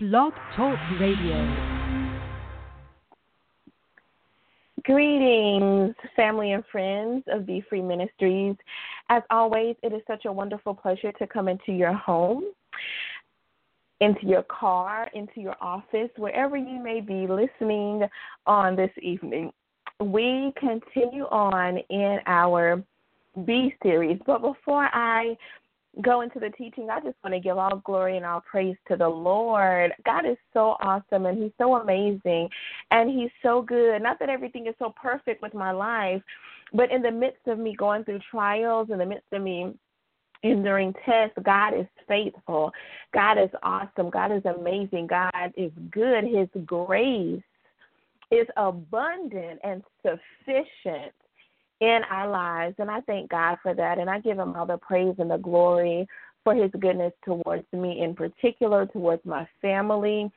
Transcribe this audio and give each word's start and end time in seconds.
Blog 0.00 0.32
Talk 0.54 0.78
Radio. 1.00 1.34
Greetings, 4.84 5.92
family 6.14 6.52
and 6.52 6.62
friends 6.70 7.24
of 7.26 7.44
Be 7.44 7.64
Free 7.68 7.82
Ministries. 7.82 8.54
As 9.08 9.24
always, 9.28 9.74
it 9.82 9.92
is 9.92 10.00
such 10.06 10.24
a 10.24 10.30
wonderful 10.30 10.72
pleasure 10.72 11.10
to 11.18 11.26
come 11.26 11.48
into 11.48 11.72
your 11.72 11.94
home, 11.94 12.44
into 14.00 14.24
your 14.24 14.44
car, 14.44 15.10
into 15.14 15.40
your 15.40 15.56
office, 15.60 16.10
wherever 16.16 16.56
you 16.56 16.80
may 16.80 17.00
be 17.00 17.26
listening 17.26 18.04
on 18.46 18.76
this 18.76 18.92
evening. 19.02 19.50
We 19.98 20.52
continue 20.58 21.24
on 21.24 21.78
in 21.90 22.20
our 22.26 22.80
B 23.44 23.74
series, 23.82 24.20
but 24.24 24.42
before 24.42 24.88
I 24.92 25.36
go 26.02 26.20
into 26.20 26.38
the 26.38 26.50
teaching, 26.50 26.88
I 26.90 27.00
just 27.00 27.16
want 27.22 27.34
to 27.34 27.40
give 27.40 27.58
all 27.58 27.82
glory 27.84 28.16
and 28.16 28.26
all 28.26 28.40
praise 28.40 28.76
to 28.88 28.96
the 28.96 29.08
Lord. 29.08 29.92
God 30.04 30.26
is 30.26 30.36
so 30.52 30.76
awesome 30.80 31.26
and 31.26 31.42
He's 31.42 31.52
so 31.58 31.76
amazing 31.76 32.48
and 32.90 33.10
He's 33.10 33.30
so 33.42 33.62
good. 33.62 34.02
Not 34.02 34.18
that 34.20 34.28
everything 34.28 34.66
is 34.66 34.74
so 34.78 34.94
perfect 35.00 35.42
with 35.42 35.54
my 35.54 35.72
life, 35.72 36.22
but 36.72 36.90
in 36.90 37.02
the 37.02 37.10
midst 37.10 37.46
of 37.46 37.58
me 37.58 37.74
going 37.76 38.04
through 38.04 38.20
trials, 38.30 38.90
in 38.90 38.98
the 38.98 39.06
midst 39.06 39.32
of 39.32 39.42
me 39.42 39.74
enduring 40.42 40.94
tests, 41.04 41.36
God 41.42 41.74
is 41.74 41.86
faithful. 42.06 42.70
God 43.12 43.38
is 43.38 43.50
awesome. 43.62 44.10
God 44.10 44.32
is 44.32 44.44
amazing. 44.44 45.08
God 45.08 45.52
is 45.56 45.72
good. 45.90 46.24
His 46.24 46.48
grace 46.64 47.42
is 48.30 48.46
abundant 48.56 49.58
and 49.64 49.82
sufficient 50.02 51.12
in 51.80 52.00
our 52.10 52.28
lives. 52.28 52.74
And 52.78 52.90
I 52.90 53.00
thank 53.02 53.30
God 53.30 53.58
for 53.62 53.74
that. 53.74 53.98
And 53.98 54.10
I 54.10 54.20
give 54.20 54.38
him 54.38 54.54
all 54.56 54.66
the 54.66 54.78
praise 54.78 55.14
and 55.18 55.30
the 55.30 55.38
glory 55.38 56.06
for 56.44 56.54
his 56.54 56.70
goodness 56.80 57.12
towards 57.24 57.66
me 57.72 58.02
in 58.02 58.14
particular, 58.14 58.86
towards 58.86 59.24
my 59.24 59.46
family, 59.60 60.30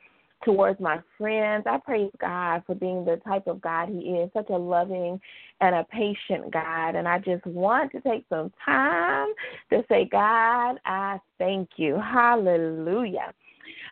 towards 0.44 0.80
my 0.80 1.00
friends. 1.18 1.64
I 1.66 1.78
praise 1.78 2.10
God 2.20 2.62
for 2.66 2.74
being 2.74 3.04
the 3.04 3.20
type 3.26 3.46
of 3.46 3.60
God 3.60 3.88
he 3.88 3.98
is, 3.98 4.30
such 4.34 4.50
a 4.50 4.56
loving 4.56 5.20
and 5.60 5.74
a 5.74 5.84
patient 5.84 6.52
God. 6.52 6.96
And 6.96 7.08
I 7.08 7.18
just 7.18 7.46
want 7.46 7.92
to 7.92 8.00
take 8.00 8.24
some 8.28 8.52
time 8.64 9.28
to 9.70 9.84
say, 9.88 10.08
God, 10.10 10.78
I 10.84 11.18
thank 11.38 11.70
you. 11.76 12.00
Hallelujah. 12.00 13.32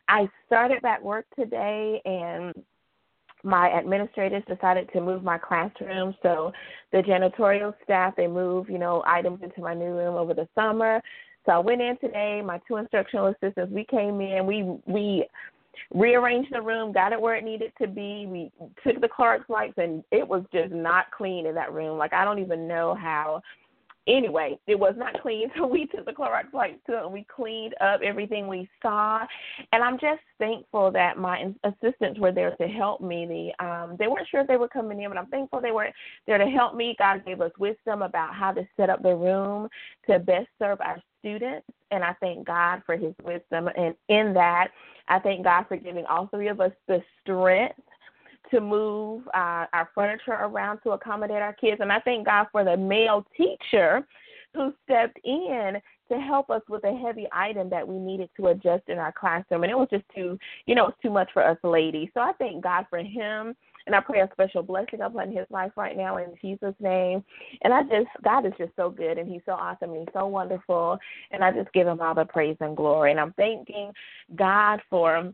I 0.09 0.29
started 0.47 0.83
back 0.83 1.03
work 1.03 1.27
today 1.39 2.01
and 2.05 2.53
my 3.43 3.71
administrators 3.71 4.43
decided 4.49 4.91
to 4.93 5.01
move 5.01 5.23
my 5.23 5.39
classroom. 5.39 6.15
So 6.23 6.53
the 6.93 6.99
janitorial 6.99 7.75
staff 7.85 8.15
they 8.17 8.27
move 8.27 8.69
you 8.69 8.79
know 8.79 9.03
items 9.07 9.41
into 9.43 9.61
my 9.61 9.75
new 9.75 9.97
room 9.97 10.17
over 10.17 10.35
the 10.35 10.49
summer. 10.55 11.01
So 11.47 11.53
i 11.53 11.59
went 11.59 11.81
in 11.81 11.97
today 11.99 12.43
my 12.45 12.61
two 12.69 12.77
instructional 12.77 13.29
assistants 13.29 13.73
we 13.73 13.85
came 13.85 14.21
in 14.21 14.47
we 14.47 14.79
we 14.87 15.27
rearranged 15.95 16.53
the 16.53 16.61
room 16.61 16.93
got 16.93 17.13
it 17.13 17.21
where 17.21 17.37
it 17.37 17.45
needed 17.45 17.73
to 17.81 17.89
be. 17.89 18.27
We 18.27 18.53
took 18.85 19.01
the 19.01 19.09
Clorox 19.09 19.49
lights 19.49 19.75
and 19.77 20.05
it 20.11 20.27
was 20.27 20.45
just 20.53 20.73
not 20.73 21.11
clean 21.11 21.47
in 21.47 21.55
that 21.55 21.73
room. 21.73 21.99
Like 21.99 22.13
i 22.13 22.25
don't 22.25 22.39
even 22.39 22.69
know 22.69 22.95
how 22.95 23.43
anyway, 24.07 24.59
it 24.67 24.79
was 24.79 24.95
not 24.97 25.21
clean, 25.21 25.51
so 25.57 25.67
we 25.67 25.87
took 25.87 26.07
the 26.07 26.13
Clorox 26.13 26.53
wipes 26.53 26.81
to 26.87 26.99
it 26.99 27.05
and 27.05 27.13
we 27.13 27.27
cleaned 27.35 27.75
up 27.81 28.01
everything 28.03 28.49
we 28.49 28.69
saw. 28.83 29.27
And 29.73 29.83
I'm 29.83 29.99
just 29.99 30.23
thankful 30.39 30.91
that 30.93 31.19
my 31.19 31.53
assistants 31.65 32.19
were 32.19 32.33
there 32.33 32.55
to 32.57 32.69
help 32.69 33.01
me. 33.01 33.27
The 33.59 33.65
um, 33.65 33.97
they 33.99 34.07
weren't 34.07 34.29
sure 34.29 34.41
if 34.41 34.49
they 34.49 34.57
were 34.57 34.69
coming 34.69 35.01
in, 35.01 35.11
but 35.11 35.19
I'm 35.19 35.27
thankful 35.27 35.61
they 35.61 35.73
were 35.73 35.89
there 36.27 36.39
to 36.39 36.47
help 36.47 36.75
me. 36.75 36.97
God 36.99 37.25
gave 37.25 37.41
us 37.41 37.53
wisdom 37.59 38.03
about 38.03 38.35
how 38.35 38.53
to 38.53 38.67
set 38.77 38.91
up 38.91 39.03
the 39.03 39.15
room 39.15 39.69
to 40.09 40.19
best 40.19 40.49
serve 40.59 40.81
our 40.81 41.01
students, 41.19 41.67
and 41.91 42.03
I 42.03 42.15
thank 42.21 42.47
God 42.47 42.83
for 42.87 42.97
His 42.97 43.15
wisdom. 43.23 43.69
And 43.77 43.95
in 44.09 44.33
that, 44.35 44.69
I 45.09 45.19
thank 45.19 45.45
God 45.45 45.65
for 45.69 45.77
giving 45.77 46.07
all 46.07 46.29
three 46.29 46.49
of 46.49 46.61
us 46.61 46.73
the 46.89 47.03
strength 47.21 47.79
to 48.51 48.61
move 48.61 49.27
uh, 49.29 49.67
our 49.73 49.89
furniture 49.95 50.33
around 50.33 50.81
to 50.81 50.91
accommodate 50.91 51.43
our 51.43 51.53
kids. 51.53 51.81
And 51.81 51.93
I 51.93 52.01
thank 52.01 52.27
God 52.27 52.47
for 52.53 52.65
the 52.65 52.77
male 52.77 53.25
teacher 53.37 54.07
who 54.55 54.73
stepped 54.85 55.19
in 55.25 55.81
to 56.11 56.19
help 56.19 56.51
us 56.51 56.63
with 56.69 56.83
a 56.85 56.97
heavy 56.97 57.29
item 57.33 57.71
that 57.71 57.87
we 57.87 57.97
needed 57.99 58.29
to 58.37 58.49
adjust 58.49 58.89
in 58.89 58.99
our 58.99 59.13
classroom. 59.13 59.63
And 59.63 59.71
it 59.71 59.79
was 59.79 59.89
just 59.91 60.05
too, 60.15 60.39
you 60.67 60.75
know, 60.75 60.89
it's 60.89 60.99
too 61.01 61.11
much 61.11 61.31
for 61.33 61.45
us 61.47 61.57
ladies. 61.63 62.09
So 62.15 62.21
I 62.21 62.33
thank 62.39 62.63
God 62.63 62.87
for 62.91 62.99
him. 62.99 63.55
And 63.87 63.97
I 63.97 64.01
pray 64.01 64.21
a 64.21 64.29
special 64.33 64.63
blessing 64.63 65.01
upon 65.01 65.33
his 65.33 65.47
life 65.51 65.73
right 65.77 65.97
now 65.97 66.19
in 66.19 66.35
Jesus' 66.41 66.75
name. 66.81 67.25
And 67.63 67.73
I 67.73 67.83
just, 67.83 68.09
God 68.23 68.45
is 68.45 68.53
just 68.59 68.73
so 68.77 68.91
good 68.91 69.19
and 69.19 69.29
he's 69.29 69.41
so 69.47 69.53
awesome 69.53 69.91
and 69.91 70.01
he's 70.01 70.13
so 70.13 70.27
wonderful. 70.27 70.99
And 71.31 71.43
I 71.43 71.51
just 71.51 71.73
give 71.73 71.87
him 71.87 72.01
all 72.01 72.15
the 72.15 72.25
praise 72.25 72.57
and 72.61 72.77
glory. 72.77 73.13
And 73.13 73.21
I'm 73.21 73.33
thanking 73.35 73.93
God 74.37 74.81
for 74.91 75.33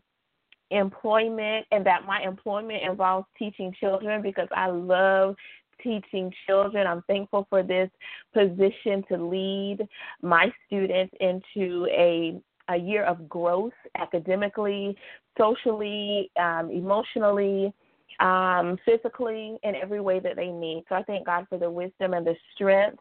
employment 0.71 1.67
and 1.71 1.85
that 1.87 2.05
my 2.07 2.23
employment 2.23 2.83
involves 2.83 3.27
teaching 3.39 3.73
children 3.79 4.23
because 4.23 4.49
I 4.55 4.69
love 4.69 5.37
teaching 5.83 6.33
children. 6.47 6.87
I'm 6.87 7.03
thankful 7.03 7.47
for 7.49 7.63
this 7.63 7.91
position 8.33 9.05
to 9.09 9.17
lead 9.17 9.79
my 10.23 10.53
students 10.67 11.15
into 11.21 11.87
a 11.91 12.41
a 12.69 12.77
year 12.77 13.05
of 13.05 13.29
growth 13.29 13.73
academically, 13.97 14.97
socially, 15.39 16.31
um, 16.41 16.69
emotionally, 16.69 17.73
um, 18.19 18.77
physically, 18.85 19.57
in 19.63 19.77
every 19.77 20.01
way 20.01 20.19
that 20.19 20.35
they 20.35 20.49
need. 20.49 20.85
So 20.89 20.97
I 20.97 21.05
thank 21.05 21.27
God 21.27 21.47
for 21.49 21.59
the 21.59 21.71
wisdom 21.71 22.15
and 22.15 22.27
the 22.27 22.35
strength 22.55 22.99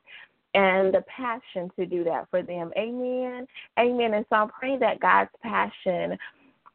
and 0.54 0.94
the 0.94 1.04
passion 1.08 1.70
to 1.78 1.86
do 1.86 2.04
that 2.04 2.28
for 2.30 2.42
them. 2.42 2.72
Amen. 2.78 3.48
Amen. 3.80 4.14
And 4.14 4.26
so 4.30 4.36
I'm 4.36 4.50
praying 4.50 4.80
that 4.80 5.00
God's 5.00 5.32
passion 5.42 6.18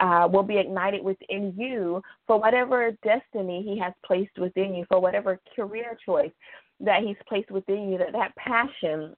uh, 0.00 0.28
will 0.31 0.43
be 0.43 0.59
ignited 0.59 1.03
within 1.03 1.55
you 1.56 2.03
for 2.27 2.38
whatever 2.41 2.91
destiny 3.05 3.62
He 3.62 3.78
has 3.78 3.93
placed 4.05 4.38
within 4.38 4.75
you, 4.75 4.84
for 4.88 5.00
whatever 5.00 5.41
career 5.55 5.97
choice 6.05 6.33
that 6.81 7.03
He's 7.03 7.16
placed 7.28 7.50
within 7.50 7.91
you, 7.91 7.99
that 7.99 8.12
that 8.12 8.34
passion 8.37 9.15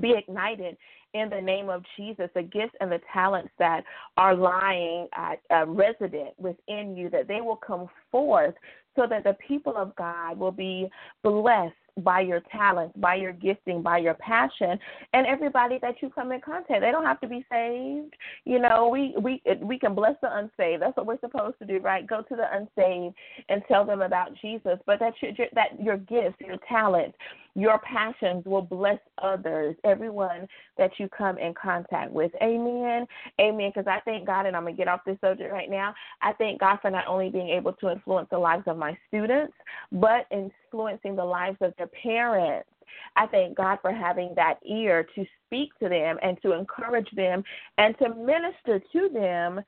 be 0.00 0.12
ignited 0.12 0.76
in 1.14 1.28
the 1.28 1.40
name 1.40 1.68
of 1.68 1.82
Jesus, 1.96 2.30
the 2.34 2.42
gifts 2.42 2.74
and 2.80 2.90
the 2.90 3.00
talents 3.12 3.50
that 3.58 3.84
are 4.16 4.34
lying 4.34 5.08
uh, 5.16 5.34
uh, 5.54 5.66
resident 5.66 6.30
within 6.38 6.96
you, 6.96 7.10
that 7.10 7.28
they 7.28 7.40
will 7.42 7.56
come 7.56 7.88
forth 8.10 8.54
so 8.96 9.06
that 9.08 9.24
the 9.24 9.36
people 9.46 9.76
of 9.76 9.94
God 9.96 10.38
will 10.38 10.52
be 10.52 10.88
blessed 11.22 11.74
by 11.98 12.20
your 12.20 12.40
talents, 12.50 12.94
by 12.96 13.14
your 13.14 13.32
gifting, 13.32 13.82
by 13.82 13.98
your 13.98 14.14
passion, 14.14 14.78
and 15.12 15.26
everybody 15.26 15.78
that 15.82 15.96
you 16.00 16.10
come 16.10 16.32
in 16.32 16.40
contact. 16.40 16.80
They 16.80 16.90
don't 16.90 17.04
have 17.04 17.20
to 17.20 17.28
be 17.28 17.44
saved. 17.50 18.14
You 18.44 18.58
know, 18.60 18.88
we 18.88 19.14
we 19.20 19.42
we 19.60 19.78
can 19.78 19.94
bless 19.94 20.16
the 20.22 20.34
unsaved. 20.34 20.82
That's 20.82 20.96
what 20.96 21.06
we're 21.06 21.20
supposed 21.20 21.58
to 21.58 21.66
do, 21.66 21.78
right? 21.80 22.06
Go 22.06 22.22
to 22.22 22.36
the 22.36 22.46
unsaved 22.50 23.14
and 23.48 23.62
tell 23.68 23.84
them 23.84 24.00
about 24.00 24.30
Jesus. 24.40 24.78
But 24.86 25.00
that 25.00 25.14
your 25.20 25.32
that 25.54 25.80
your 25.82 25.98
gifts, 25.98 26.40
your 26.40 26.56
talents, 26.68 27.16
your 27.54 27.78
passions 27.80 28.44
will 28.46 28.62
bless 28.62 28.98
others, 29.22 29.76
everyone 29.84 30.46
that 30.78 30.90
you 30.98 31.08
come 31.08 31.38
in 31.38 31.52
contact 31.54 32.10
with. 32.10 32.32
Amen. 32.42 33.06
Amen. 33.40 33.70
Because 33.74 33.86
I 33.86 34.00
thank 34.04 34.26
God, 34.26 34.46
and 34.46 34.56
I'm 34.56 34.64
gonna 34.64 34.76
get 34.76 34.88
off 34.88 35.00
this 35.04 35.18
subject 35.20 35.52
right 35.52 35.70
now. 35.70 35.94
I 36.22 36.32
thank 36.34 36.60
God 36.60 36.78
for 36.80 36.90
not 36.90 37.06
only 37.06 37.30
being 37.30 37.48
able 37.48 37.74
to 37.74 37.90
influence 37.90 38.28
the 38.30 38.38
lives 38.38 38.64
of 38.66 38.78
my 38.78 38.96
students, 39.08 39.54
but 39.90 40.26
influencing 40.30 41.16
the 41.16 41.24
lives 41.24 41.58
of 41.60 41.74
their 41.76 41.88
parents. 41.88 42.68
I 43.16 43.26
thank 43.26 43.56
God 43.56 43.78
for 43.80 43.92
having 43.92 44.34
that 44.36 44.58
ear 44.66 45.06
to 45.14 45.24
speak 45.46 45.70
to 45.80 45.88
them 45.88 46.18
and 46.22 46.40
to 46.42 46.52
encourage 46.52 47.10
them 47.12 47.42
and 47.78 47.96
to 47.98 48.14
minister 48.14 48.80
to 48.92 49.08
them 49.12 49.62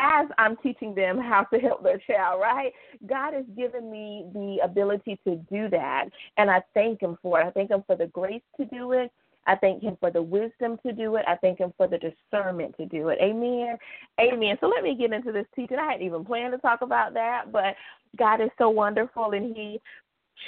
as 0.00 0.26
I'm 0.38 0.56
teaching 0.56 0.94
them 0.94 1.18
how 1.18 1.44
to 1.52 1.58
help 1.58 1.82
their 1.82 1.98
child, 1.98 2.40
right? 2.40 2.72
God 3.06 3.34
has 3.34 3.44
given 3.56 3.90
me 3.90 4.26
the 4.32 4.58
ability 4.64 5.20
to 5.26 5.36
do 5.50 5.68
that, 5.70 6.06
and 6.38 6.50
I 6.50 6.62
thank 6.74 7.00
Him 7.00 7.18
for 7.22 7.40
it. 7.40 7.46
I 7.46 7.50
thank 7.50 7.70
Him 7.70 7.84
for 7.86 7.96
the 7.96 8.06
grace 8.06 8.42
to 8.58 8.64
do 8.64 8.92
it. 8.92 9.12
I 9.46 9.56
thank 9.56 9.82
Him 9.82 9.96
for 10.00 10.10
the 10.10 10.22
wisdom 10.22 10.78
to 10.86 10.92
do 10.92 11.16
it. 11.16 11.24
I 11.28 11.36
thank 11.36 11.58
Him 11.58 11.72
for 11.76 11.86
the 11.86 11.98
discernment 11.98 12.76
to 12.78 12.86
do 12.86 13.08
it. 13.08 13.18
Amen. 13.20 13.76
Amen. 14.20 14.56
So 14.60 14.68
let 14.68 14.82
me 14.82 14.94
get 14.94 15.12
into 15.12 15.32
this 15.32 15.46
teaching. 15.54 15.78
I 15.78 15.92
hadn't 15.92 16.06
even 16.06 16.24
planned 16.24 16.52
to 16.52 16.58
talk 16.58 16.82
about 16.82 17.14
that, 17.14 17.52
but 17.52 17.74
God 18.18 18.40
is 18.40 18.50
so 18.58 18.70
wonderful, 18.70 19.32
and 19.32 19.54
He 19.54 19.80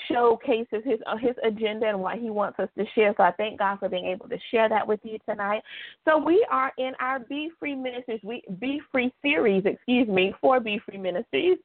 showcases 0.09 0.83
his 0.85 0.99
uh, 1.07 1.17
his 1.17 1.35
agenda 1.45 1.87
and 1.87 2.01
what 2.01 2.19
he 2.19 2.31
wants 2.31 2.59
us 2.59 2.69
to 2.77 2.85
share. 2.95 3.15
So 3.17 3.23
I 3.23 3.33
thank 3.33 3.59
God 3.59 3.79
for 3.79 3.89
being 3.89 4.07
able 4.07 4.29
to 4.29 4.39
share 4.51 4.69
that 4.69 4.87
with 4.87 5.01
you 5.03 5.19
tonight. 5.29 5.63
So 6.07 6.19
we 6.19 6.47
are 6.51 6.73
in 6.79 6.93
our 7.01 7.21
Be 7.21 7.51
Free 7.59 7.75
Ministries, 7.75 8.21
we 8.23 8.43
Be 8.59 8.81
Free 8.91 9.13
series, 9.23 9.65
excuse 9.65 10.09
me, 10.09 10.35
for 10.41 10.61
Be 10.61 10.81
Free 10.85 10.99
Ministries. 10.99 11.59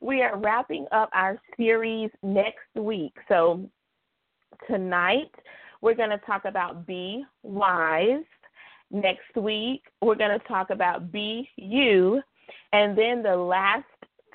We 0.00 0.22
are 0.22 0.36
wrapping 0.36 0.86
up 0.92 1.10
our 1.12 1.40
series 1.56 2.10
next 2.22 2.74
week. 2.74 3.14
So 3.28 3.68
tonight 4.66 5.34
we're 5.80 5.94
going 5.94 6.10
to 6.10 6.18
talk 6.18 6.44
about 6.44 6.86
Be 6.86 7.24
Wise. 7.42 8.24
Next 8.90 9.36
week 9.36 9.82
we're 10.00 10.14
going 10.14 10.38
to 10.38 10.46
talk 10.46 10.70
about 10.70 11.12
Be 11.12 11.48
You. 11.56 12.22
And 12.72 12.96
then 12.96 13.22
the 13.22 13.36
last 13.36 13.84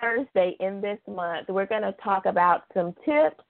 Thursday 0.01 0.55
in 0.59 0.81
this 0.81 0.99
month, 1.07 1.49
we're 1.49 1.65
going 1.65 1.81
to 1.83 1.95
talk 2.03 2.25
about 2.25 2.63
some 2.73 2.93
tips 3.05 3.43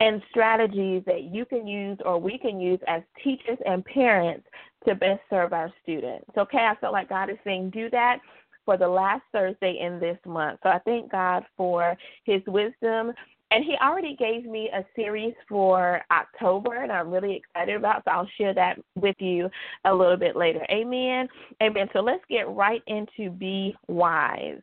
and 0.00 0.22
strategies 0.30 1.02
that 1.06 1.24
you 1.24 1.44
can 1.44 1.66
use 1.66 1.98
or 2.04 2.18
we 2.18 2.38
can 2.38 2.60
use 2.60 2.80
as 2.88 3.02
teachers 3.22 3.58
and 3.66 3.84
parents 3.84 4.46
to 4.86 4.94
best 4.94 5.20
serve 5.30 5.52
our 5.52 5.72
students. 5.82 6.26
Okay, 6.36 6.58
I 6.58 6.74
felt 6.80 6.92
like 6.92 7.08
God 7.08 7.30
is 7.30 7.36
saying 7.44 7.70
do 7.70 7.88
that. 7.90 8.18
for 8.64 8.76
the 8.76 8.88
last 8.88 9.22
Thursday 9.32 9.78
in 9.80 9.98
this 9.98 10.18
month. 10.26 10.60
So 10.62 10.70
I 10.70 10.78
thank 10.80 11.10
God 11.10 11.44
for 11.56 11.96
his 12.24 12.40
wisdom. 12.46 13.12
And 13.50 13.64
he 13.64 13.76
already 13.82 14.16
gave 14.16 14.46
me 14.46 14.70
a 14.72 14.82
series 14.96 15.34
for 15.46 16.00
October, 16.10 16.82
and 16.82 16.90
I'm 16.90 17.10
really 17.10 17.36
excited 17.36 17.76
about. 17.76 18.02
So 18.04 18.10
I'll 18.12 18.28
share 18.38 18.54
that 18.54 18.78
with 18.94 19.16
you 19.18 19.50
a 19.84 19.92
little 19.92 20.16
bit 20.16 20.36
later. 20.36 20.64
Amen. 20.70 21.28
Amen. 21.62 21.88
So 21.92 22.00
let's 22.00 22.24
get 22.30 22.48
right 22.48 22.82
into 22.86 23.30
be 23.30 23.76
wise. 23.88 24.62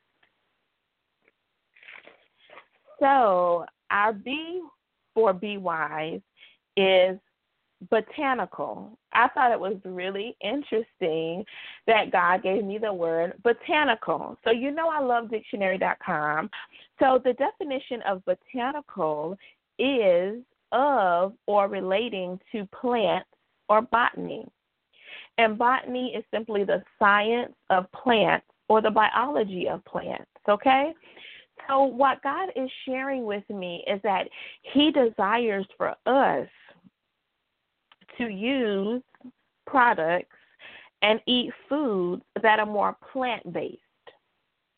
So 3.00 3.66
our 3.92 4.14
B 4.14 4.62
for 5.14 5.34
be 5.34 5.58
wise 5.58 6.22
is 6.78 7.18
botanical. 7.90 8.98
I 9.14 9.28
thought 9.30 9.52
it 9.52 9.60
was 9.60 9.78
really 9.86 10.36
interesting 10.42 11.46
that 11.88 12.12
God 12.12 12.44
gave 12.44 12.64
me 12.64 12.78
the 12.78 12.94
word 12.94 13.34
botanical. 13.44 14.38
So, 14.44 14.52
you 14.52 14.72
know, 14.72 14.90
I 14.90 15.00
love 15.00 15.32
dictionary.com. 15.32 16.50
So, 17.00 17.22
the 17.24 17.34
definition 17.34 18.02
of 18.08 18.24
botanical 18.26 19.38
is 19.78 20.42
of 20.72 21.34
or 21.48 21.68
relating 21.68 22.40
to 22.52 22.68
plants 22.80 23.30
or 23.70 23.82
botany. 23.82 24.46
And 25.38 25.58
botany 25.58 26.14
is 26.16 26.24
simply 26.32 26.64
the 26.66 26.84
science 27.00 27.54
of 27.70 27.90
plants 27.94 28.46
or 28.68 28.82
the 28.82 28.92
biology 28.92 29.68
of 29.68 29.84
plants, 29.86 30.30
okay? 30.48 30.94
So, 31.70 31.84
what 31.84 32.22
God 32.24 32.50
is 32.56 32.70
sharing 32.86 33.26
with 33.26 33.48
me 33.50 33.84
is 33.88 34.02
that 34.04 34.28
He 34.74 34.92
desires 34.92 35.66
for 35.78 35.96
us 36.06 36.48
to 38.18 38.28
use 38.28 39.04
products 39.68 40.36
and 41.02 41.20
eat 41.28 41.52
foods 41.70 42.24
that 42.42 42.60
are 42.60 42.66
more 42.66 42.98
plant 43.14 43.54
based. 43.54 43.80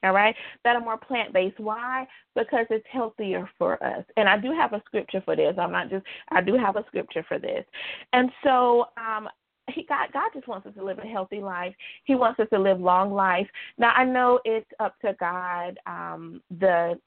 All 0.04 0.14
right, 0.14 0.36
that 0.64 0.76
are 0.76 0.82
more 0.82 0.98
plant 0.98 1.32
based. 1.32 1.60
Why? 1.60 2.08
Because 2.36 2.66
it's 2.72 2.86
healthier 2.92 3.48
for 3.60 3.82
us. 3.84 4.04
And 4.18 4.28
I 4.28 4.38
do 4.38 4.52
have 4.52 4.74
a 4.74 4.82
scripture 4.86 5.22
for 5.24 5.36
this. 5.36 5.54
I'm 5.60 5.72
not 5.72 5.92
just. 5.92 6.06
I 6.30 6.42
do 6.42 6.58
have 6.58 6.76
a 6.76 6.84
scripture 6.88 7.24
for 7.28 7.38
this. 7.38 7.64
And 8.12 8.32
so, 8.44 8.86
um, 8.98 9.30
he 9.73 9.83
God 9.83 10.09
God 10.13 10.29
just 10.33 10.47
wants 10.47 10.68
us 10.68 10.73
to 10.75 10.83
live 10.83 11.00
a 11.00 11.07
healthy 11.07 11.39
life. 11.39 11.73
He 12.03 12.15
wants 12.15 12.39
us 12.39 12.47
to 12.51 12.59
live 12.59 12.79
long 12.79 13.13
life. 13.13 13.47
Now 13.77 13.91
I 13.91 14.06
know 14.06 14.39
it's 14.45 14.69
up 14.79 15.00
to 15.00 15.15
God 15.19 15.77
um 15.85 16.41
the 16.59 17.00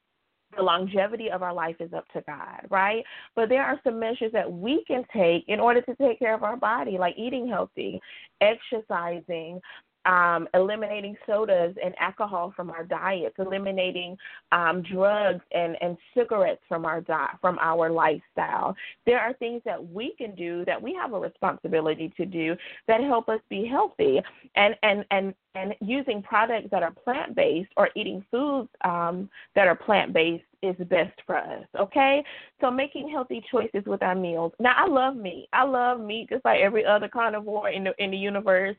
the 0.56 0.62
longevity 0.62 1.30
of 1.30 1.42
our 1.42 1.52
life 1.52 1.76
is 1.80 1.92
up 1.92 2.06
to 2.12 2.22
God, 2.26 2.60
right? 2.70 3.04
But 3.34 3.48
there 3.48 3.64
are 3.64 3.80
some 3.82 3.98
measures 3.98 4.32
that 4.32 4.50
we 4.50 4.84
can 4.86 5.04
take 5.12 5.44
in 5.48 5.60
order 5.60 5.80
to 5.82 5.94
take 5.96 6.18
care 6.18 6.34
of 6.34 6.42
our 6.42 6.56
body, 6.56 6.96
like 6.98 7.14
eating 7.16 7.48
healthy, 7.48 8.00
exercising, 8.40 9.60
um, 10.06 10.48
eliminating 10.54 11.16
sodas 11.26 11.74
and 11.82 11.94
alcohol 11.98 12.52
from 12.54 12.70
our 12.70 12.84
diets, 12.84 13.34
eliminating 13.38 14.16
um, 14.52 14.82
drugs 14.82 15.44
and, 15.52 15.76
and 15.80 15.96
cigarettes 16.16 16.62
from 16.68 16.84
our 16.84 17.00
diet, 17.00 17.30
from 17.40 17.58
our 17.60 17.90
lifestyle. 17.90 18.74
There 19.06 19.20
are 19.20 19.32
things 19.34 19.62
that 19.64 19.92
we 19.92 20.14
can 20.16 20.34
do 20.34 20.64
that 20.66 20.80
we 20.80 20.94
have 20.94 21.12
a 21.12 21.18
responsibility 21.18 22.12
to 22.16 22.26
do 22.26 22.56
that 22.88 23.00
help 23.02 23.28
us 23.28 23.40
be 23.48 23.66
healthy, 23.66 24.20
and 24.56 24.74
and 24.82 25.04
and 25.10 25.34
and 25.54 25.74
using 25.80 26.22
products 26.22 26.68
that 26.70 26.82
are 26.82 26.90
plant 26.90 27.34
based 27.34 27.70
or 27.76 27.88
eating 27.94 28.24
foods 28.30 28.68
um, 28.84 29.28
that 29.54 29.68
are 29.68 29.76
plant 29.76 30.12
based 30.12 30.44
is 30.62 30.76
best 30.88 31.12
for 31.26 31.36
us. 31.36 31.64
Okay, 31.78 32.24
so 32.60 32.70
making 32.70 33.08
healthy 33.08 33.42
choices 33.50 33.84
with 33.86 34.02
our 34.02 34.14
meals. 34.14 34.52
Now, 34.58 34.74
I 34.76 34.86
love 34.86 35.16
meat. 35.16 35.48
I 35.52 35.64
love 35.64 36.00
meat 36.00 36.28
just 36.30 36.44
like 36.44 36.60
every 36.60 36.84
other 36.84 37.08
carnivore 37.08 37.68
in 37.70 37.84
the 37.84 37.92
in 38.02 38.10
the 38.10 38.16
universe. 38.16 38.76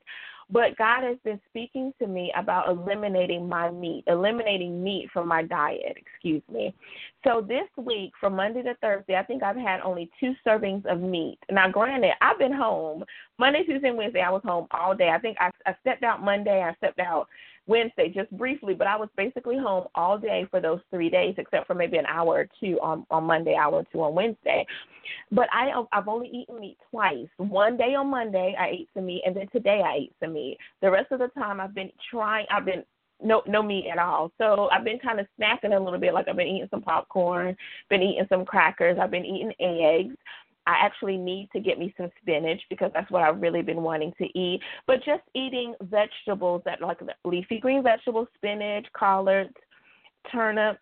But 0.49 0.77
God 0.77 1.03
has 1.03 1.17
been 1.23 1.39
speaking 1.49 1.91
to 1.99 2.07
me 2.07 2.31
about 2.37 2.69
eliminating 2.69 3.49
my 3.49 3.71
meat, 3.71 4.03
eliminating 4.07 4.83
meat 4.83 5.09
from 5.11 5.27
my 5.27 5.41
diet, 5.41 5.97
excuse 5.97 6.43
me. 6.51 6.73
So 7.23 7.43
this 7.47 7.67
week, 7.77 8.11
from 8.19 8.35
Monday 8.35 8.61
to 8.63 8.75
Thursday, 8.75 9.15
I 9.15 9.23
think 9.23 9.41
I've 9.41 9.55
had 9.55 9.81
only 9.81 10.09
two 10.19 10.33
servings 10.45 10.85
of 10.85 11.01
meat. 11.01 11.39
Now, 11.49 11.69
granted, 11.69 12.11
I've 12.21 12.37
been 12.37 12.53
home 12.53 13.03
Monday, 13.39 13.63
Tuesday, 13.63 13.89
and 13.89 13.97
Wednesday. 13.97 14.21
I 14.21 14.29
was 14.29 14.43
home 14.45 14.67
all 14.71 14.95
day. 14.95 15.09
I 15.09 15.17
think 15.17 15.37
I, 15.39 15.49
I 15.65 15.75
stepped 15.81 16.03
out 16.03 16.23
Monday. 16.23 16.61
I 16.61 16.75
stepped 16.75 16.99
out 16.99 17.27
Wednesday 17.67 18.09
just 18.09 18.29
briefly, 18.31 18.73
but 18.73 18.87
I 18.87 18.95
was 18.95 19.09
basically 19.17 19.57
home 19.57 19.87
all 19.95 20.17
day 20.17 20.45
for 20.51 20.61
those 20.61 20.79
three 20.91 21.09
days, 21.09 21.35
except 21.37 21.67
for 21.67 21.73
maybe 21.73 21.97
an 21.97 22.05
hour 22.05 22.35
or 22.35 22.47
two 22.59 22.79
on 22.81 23.05
on 23.09 23.23
Monday, 23.23 23.55
hour 23.55 23.73
or 23.73 23.85
two 23.91 24.01
on 24.03 24.13
Wednesday. 24.13 24.65
But 25.31 25.47
I 25.51 25.71
I've 25.91 26.07
only 26.07 26.27
eaten 26.29 26.59
meat 26.59 26.77
twice. 26.91 27.27
One 27.37 27.77
day 27.77 27.95
on 27.95 28.07
Monday 28.07 28.55
I 28.57 28.69
ate 28.69 28.89
some 28.93 29.07
meat, 29.07 29.23
and 29.25 29.35
then 29.35 29.47
today 29.51 29.81
I 29.85 29.95
ate 29.95 30.13
some 30.19 30.33
meat. 30.33 30.57
The 30.81 30.91
rest 30.91 31.11
of 31.11 31.19
the 31.19 31.29
time 31.29 31.59
I've 31.59 31.75
been 31.75 31.91
trying. 32.11 32.45
I've 32.51 32.65
been 32.65 32.83
no 33.23 33.41
no 33.47 33.63
meat 33.63 33.87
at 33.91 33.97
all. 33.97 34.31
So 34.37 34.69
I've 34.71 34.83
been 34.83 34.99
kind 34.99 35.19
of 35.19 35.27
snacking 35.39 35.75
a 35.75 35.83
little 35.83 35.99
bit. 35.99 36.13
Like 36.13 36.27
I've 36.27 36.35
been 36.35 36.47
eating 36.47 36.67
some 36.69 36.81
popcorn, 36.81 37.55
been 37.89 38.01
eating 38.01 38.25
some 38.29 38.45
crackers, 38.45 38.97
I've 39.01 39.11
been 39.11 39.25
eating 39.25 39.53
eggs. 39.59 40.15
I 40.67 40.75
actually 40.81 41.17
need 41.17 41.49
to 41.53 41.59
get 41.59 41.77
me 41.77 41.93
some 41.97 42.09
spinach 42.21 42.61
because 42.69 42.91
that's 42.93 43.09
what 43.11 43.23
I've 43.23 43.41
really 43.41 43.61
been 43.61 43.83
wanting 43.83 44.13
to 44.17 44.25
eat. 44.37 44.61
But 44.87 44.97
just 45.05 45.23
eating 45.33 45.75
vegetables 45.83 46.61
that 46.65 46.81
like 46.81 46.99
leafy 47.23 47.59
green 47.59 47.83
vegetables, 47.83 48.27
spinach, 48.35 48.85
collards, 48.93 49.53
turnips, 50.31 50.79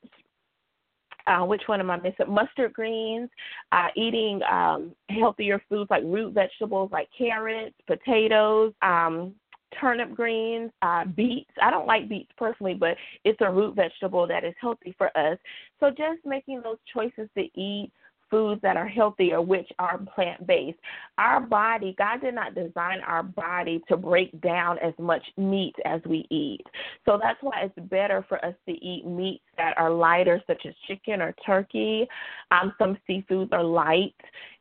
uh, 1.28 1.46
which 1.46 1.64
one 1.68 1.80
am 1.80 1.92
I 1.92 1.98
missing? 1.98 2.30
Mustard 2.30 2.74
greens, 2.74 3.30
uh, 3.72 3.88
eating 3.96 4.42
um, 4.52 4.92
healthier 5.10 5.62
foods 5.70 5.90
like 5.90 6.04
root 6.04 6.34
vegetables 6.34 6.92
like 6.92 7.08
carrots, 7.18 7.76
potatoes, 7.88 8.74
um, 8.82 9.34
turnip 9.80 10.14
greens, 10.14 10.72
uh, 10.82 11.06
beets. 11.06 11.50
I 11.62 11.72
don't 11.72 11.88
like 11.88 12.10
beets 12.10 12.32
personally, 12.38 12.74
but 12.74 12.96
it's 13.24 13.40
a 13.42 13.50
root 13.50 13.76
vegetable 13.76 14.28
that 14.28 14.44
is 14.44 14.54
healthy 14.60 14.94
for 14.98 15.16
us. 15.18 15.38
So 15.80 15.90
just 15.90 16.26
making 16.26 16.62
those 16.62 16.78
choices 16.94 17.30
to 17.38 17.44
eat 17.60 17.92
foods 18.34 18.60
that 18.64 18.78
are 18.78 18.88
healthier, 18.88 19.40
which 19.44 19.68
are 19.78 20.00
plant 20.16 20.48
based. 20.48 20.80
Our 21.20 21.40
body, 21.40 21.94
God 22.00 22.22
did 22.22 22.34
not 22.34 22.56
design 22.56 23.02
our 23.06 23.22
body 23.22 23.80
to 23.90 23.96
break 23.96 24.42
down 24.42 24.80
as 24.80 24.96
much 24.98 25.22
meat 25.38 25.76
as 25.86 26.02
we 26.10 26.26
eat. 26.32 26.66
So 27.06 27.20
that's 27.22 27.38
why 27.42 27.62
it's 27.66 27.90
better 27.90 28.26
for 28.28 28.44
us 28.44 28.56
to 28.68 28.72
eat 28.72 29.06
meats 29.06 29.44
that 29.58 29.78
are 29.78 29.92
lighter, 29.92 30.42
such 30.48 30.66
as 30.66 30.74
chicken 30.88 31.22
or 31.22 31.36
turkey. 31.46 32.08
Um, 32.50 32.74
some 32.80 32.98
seafoods 33.08 33.54
are 33.54 33.64
light. 33.64 34.16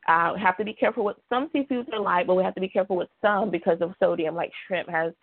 Uh, 0.07 0.35
have 0.35 0.57
to 0.57 0.65
be 0.65 0.73
careful 0.73 1.03
with 1.03 1.17
some 1.29 1.49
seafoods 1.49 1.91
are 1.93 1.99
light, 1.99 2.27
but 2.27 2.35
we 2.35 2.43
have 2.43 2.55
to 2.55 2.61
be 2.61 2.67
careful 2.67 2.95
with 2.95 3.09
some 3.21 3.49
because 3.49 3.77
of 3.81 3.93
sodium. 3.99 4.35
Like 4.35 4.51
shrimp 4.67 4.89
has 4.89 5.13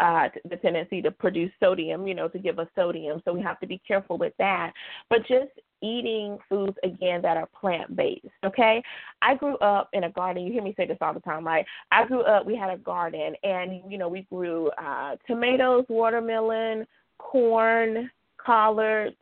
uh, 0.00 0.28
the 0.48 0.56
tendency 0.56 1.02
to 1.02 1.10
produce 1.10 1.50
sodium, 1.60 2.06
you 2.06 2.14
know, 2.14 2.28
to 2.28 2.38
give 2.38 2.58
us 2.58 2.68
sodium. 2.74 3.20
So 3.24 3.32
we 3.32 3.42
have 3.42 3.60
to 3.60 3.66
be 3.66 3.80
careful 3.86 4.18
with 4.18 4.32
that. 4.38 4.72
But 5.08 5.20
just 5.26 5.50
eating 5.82 6.38
foods 6.48 6.76
again 6.84 7.22
that 7.22 7.36
are 7.36 7.48
plant 7.58 7.96
based. 7.96 8.26
Okay, 8.44 8.82
I 9.22 9.34
grew 9.34 9.56
up 9.58 9.88
in 9.92 10.04
a 10.04 10.10
garden. 10.10 10.44
You 10.44 10.52
hear 10.52 10.62
me 10.62 10.74
say 10.76 10.86
this 10.86 10.98
all 11.00 11.14
the 11.14 11.20
time, 11.20 11.46
right? 11.46 11.64
I 11.90 12.06
grew 12.06 12.22
up. 12.22 12.46
We 12.46 12.56
had 12.56 12.70
a 12.70 12.78
garden, 12.78 13.34
and 13.42 13.80
you 13.88 13.98
know, 13.98 14.08
we 14.08 14.22
grew 14.22 14.70
uh, 14.78 15.16
tomatoes, 15.26 15.84
watermelon, 15.88 16.86
corn, 17.18 18.10
collards, 18.44 19.16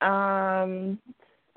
um, 0.00 0.98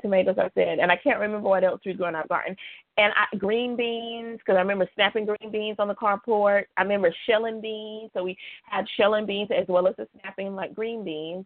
tomatoes. 0.02 0.36
I 0.38 0.50
said, 0.56 0.80
and 0.80 0.92
I 0.92 0.98
can't 0.98 1.20
remember 1.20 1.50
what 1.50 1.64
else 1.64 1.82
we 1.86 1.94
grew 1.94 2.08
in 2.08 2.16
our 2.16 2.28
garden. 2.28 2.56
And 2.98 3.14
I, 3.16 3.36
green 3.38 3.76
beans, 3.76 4.40
because 4.40 4.58
I 4.58 4.62
remember 4.62 4.90
snapping 4.96 5.26
green 5.26 5.52
beans 5.52 5.78
on 5.80 5.88
the 5.88 5.96
carport. 5.96 6.64
I 6.78 6.82
remember 6.82 7.14
shelling 7.30 7.62
beans, 7.62 8.12
so 8.14 8.24
we 8.24 8.38
had 8.70 8.86
shelling 8.98 9.26
beans 9.26 9.50
as 9.56 9.66
well 9.68 9.88
as 9.88 9.96
the 9.98 10.08
snapping 10.20 10.56
like 10.56 10.76
green 10.76 11.04
beans 11.04 11.46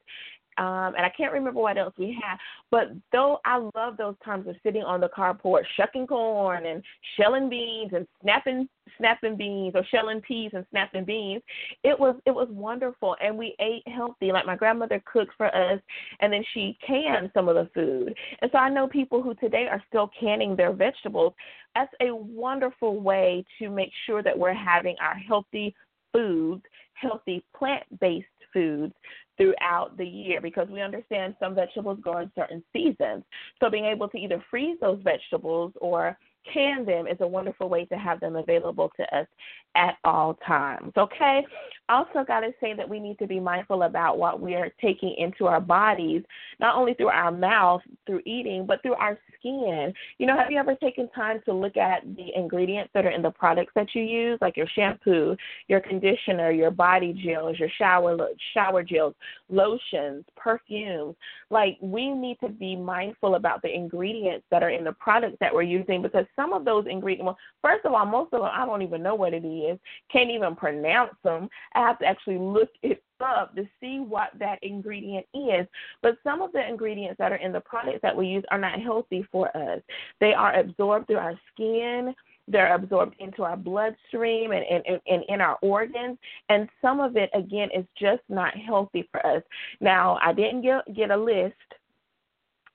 um, 0.57 0.93
and 0.95 1.05
I 1.05 1.11
can't 1.15 1.33
remember 1.33 1.59
what 1.59 1.77
else 1.77 1.93
we 1.97 2.17
had. 2.21 2.37
But 2.71 2.91
though 3.11 3.39
I 3.43 3.57
love 3.75 3.97
those 3.97 4.15
times 4.23 4.47
of 4.47 4.55
sitting 4.63 4.83
on 4.83 5.01
the 5.01 5.09
carport, 5.09 5.63
shucking 5.75 6.07
corn 6.07 6.65
and 6.65 6.81
shelling 7.17 7.49
beans 7.49 7.91
and 7.93 8.07
snapping 8.21 8.69
snapping 8.97 9.35
beans 9.35 9.73
or 9.75 9.83
shelling 9.91 10.21
peas 10.21 10.51
and 10.53 10.65
snapping 10.71 11.03
beans, 11.03 11.41
it 11.83 11.99
was 11.99 12.15
it 12.25 12.31
was 12.31 12.47
wonderful, 12.49 13.15
and 13.21 13.37
we 13.37 13.55
ate 13.59 13.85
healthy. 13.87 14.31
Like 14.31 14.45
my 14.45 14.55
grandmother 14.55 15.01
cooked 15.11 15.33
for 15.35 15.53
us, 15.53 15.79
and 16.21 16.31
then 16.31 16.43
she 16.53 16.77
canned 16.85 17.31
some 17.33 17.49
of 17.49 17.55
the 17.55 17.69
food. 17.73 18.15
And 18.41 18.49
so 18.51 18.57
I 18.57 18.69
know 18.69 18.87
people 18.87 19.21
who 19.21 19.33
today 19.35 19.67
are 19.69 19.83
still 19.89 20.09
canning 20.17 20.55
their 20.55 20.71
vegetables. 20.71 21.33
That's 21.75 21.93
a 22.01 22.15
wonderful 22.15 23.01
way 23.01 23.43
to 23.59 23.69
make 23.69 23.91
sure 24.05 24.23
that 24.23 24.37
we're 24.37 24.53
having 24.53 24.95
our 25.01 25.15
healthy 25.15 25.75
foods, 26.13 26.63
healthy 26.93 27.43
plant 27.53 27.83
based 27.99 28.27
foods 28.53 28.93
throughout 29.37 29.97
the 29.97 30.05
year 30.05 30.41
because 30.41 30.67
we 30.69 30.81
understand 30.81 31.35
some 31.39 31.55
vegetables 31.55 31.99
grow 32.01 32.19
in 32.19 32.31
certain 32.35 32.63
seasons. 32.73 33.23
So 33.61 33.69
being 33.69 33.85
able 33.85 34.07
to 34.09 34.17
either 34.17 34.43
freeze 34.49 34.77
those 34.81 34.99
vegetables 35.03 35.73
or 35.81 36.17
can 36.51 36.85
them 36.85 37.07
is 37.07 37.17
a 37.21 37.27
wonderful 37.27 37.69
way 37.69 37.85
to 37.85 37.95
have 37.95 38.19
them 38.19 38.35
available 38.35 38.91
to 38.97 39.15
us 39.15 39.27
at 39.75 39.97
all 40.03 40.35
times. 40.47 40.91
Okay? 40.97 41.45
Also, 41.89 42.23
got 42.25 42.39
to 42.39 42.51
say 42.59 42.73
that 42.73 42.87
we 42.87 42.99
need 42.99 43.19
to 43.19 43.27
be 43.27 43.39
mindful 43.39 43.83
about 43.83 44.17
what 44.17 44.39
we 44.39 44.55
are 44.55 44.71
taking 44.81 45.13
into 45.17 45.45
our 45.45 45.61
bodies, 45.61 46.23
not 46.59 46.75
only 46.75 46.93
through 46.93 47.09
our 47.09 47.31
mouth, 47.31 47.81
through 48.07 48.21
eating, 48.25 48.65
but 48.65 48.81
through 48.81 48.95
our 48.95 49.19
skin. 49.37 49.93
You 50.17 50.25
know, 50.25 50.37
have 50.37 50.49
you 50.49 50.57
ever 50.57 50.75
taken 50.75 51.09
time 51.09 51.41
to 51.45 51.53
look 51.53 51.77
at 51.77 52.03
the 52.15 52.35
ingredients 52.35 52.89
that 52.93 53.05
are 53.05 53.11
in 53.11 53.21
the 53.21 53.31
products 53.31 53.73
that 53.75 53.93
you 53.93 54.01
use, 54.01 54.39
like 54.41 54.57
your 54.57 54.67
shampoo, 54.73 55.35
your 55.67 55.81
conditioner, 55.81 56.51
your 56.51 56.71
body 56.71 57.13
gels, 57.13 57.59
your 57.59 57.69
shower 57.77 58.17
shower 58.53 58.81
gels, 58.81 59.13
lotions, 59.49 60.23
perfumes? 60.35 61.15
Like, 61.49 61.77
we 61.81 62.09
need 62.09 62.39
to 62.39 62.49
be 62.49 62.75
mindful 62.75 63.35
about 63.35 63.61
the 63.61 63.73
ingredients 63.73 64.45
that 64.49 64.63
are 64.63 64.69
in 64.69 64.83
the 64.83 64.93
products 64.93 65.37
that 65.41 65.53
we're 65.53 65.61
using 65.63 66.01
because 66.01 66.25
some 66.35 66.53
of 66.53 66.65
those 66.65 66.85
ingredients, 66.89 67.25
well, 67.25 67.37
first 67.61 67.85
of 67.85 67.93
all, 67.93 68.05
most 68.05 68.33
of 68.33 68.41
them 68.41 68.49
I 68.51 68.65
don't 68.65 68.81
even 68.81 69.03
know 69.03 69.15
what 69.15 69.33
it 69.33 69.45
is, 69.45 69.79
can't 70.11 70.31
even 70.31 70.55
pronounce 70.55 71.15
them. 71.23 71.49
I 71.73 71.79
have 71.81 71.99
to 71.99 72.05
actually 72.05 72.37
look 72.37 72.69
it 72.83 73.03
up 73.21 73.55
to 73.55 73.67
see 73.79 73.99
what 73.99 74.29
that 74.39 74.59
ingredient 74.61 75.25
is. 75.33 75.67
But 76.01 76.17
some 76.23 76.41
of 76.41 76.51
the 76.51 76.67
ingredients 76.67 77.17
that 77.19 77.31
are 77.31 77.37
in 77.37 77.51
the 77.51 77.61
products 77.61 77.99
that 78.01 78.15
we 78.15 78.27
use 78.27 78.43
are 78.51 78.59
not 78.59 78.81
healthy 78.81 79.25
for 79.31 79.55
us. 79.55 79.81
They 80.19 80.33
are 80.33 80.53
absorbed 80.59 81.07
through 81.07 81.17
our 81.17 81.39
skin. 81.53 82.13
They're 82.47 82.75
absorbed 82.75 83.15
into 83.19 83.43
our 83.43 83.57
bloodstream 83.57 84.51
and, 84.51 84.63
and, 84.65 85.01
and 85.07 85.23
in 85.29 85.41
our 85.41 85.57
organs. 85.61 86.17
And 86.49 86.69
some 86.81 86.99
of 86.99 87.17
it, 87.17 87.29
again, 87.33 87.69
is 87.75 87.85
just 87.99 88.21
not 88.29 88.55
healthy 88.55 89.07
for 89.11 89.25
us. 89.25 89.41
Now, 89.81 90.19
I 90.21 90.31
didn't 90.31 90.61
get, 90.61 90.93
get 90.95 91.11
a 91.11 91.17
list 91.17 91.53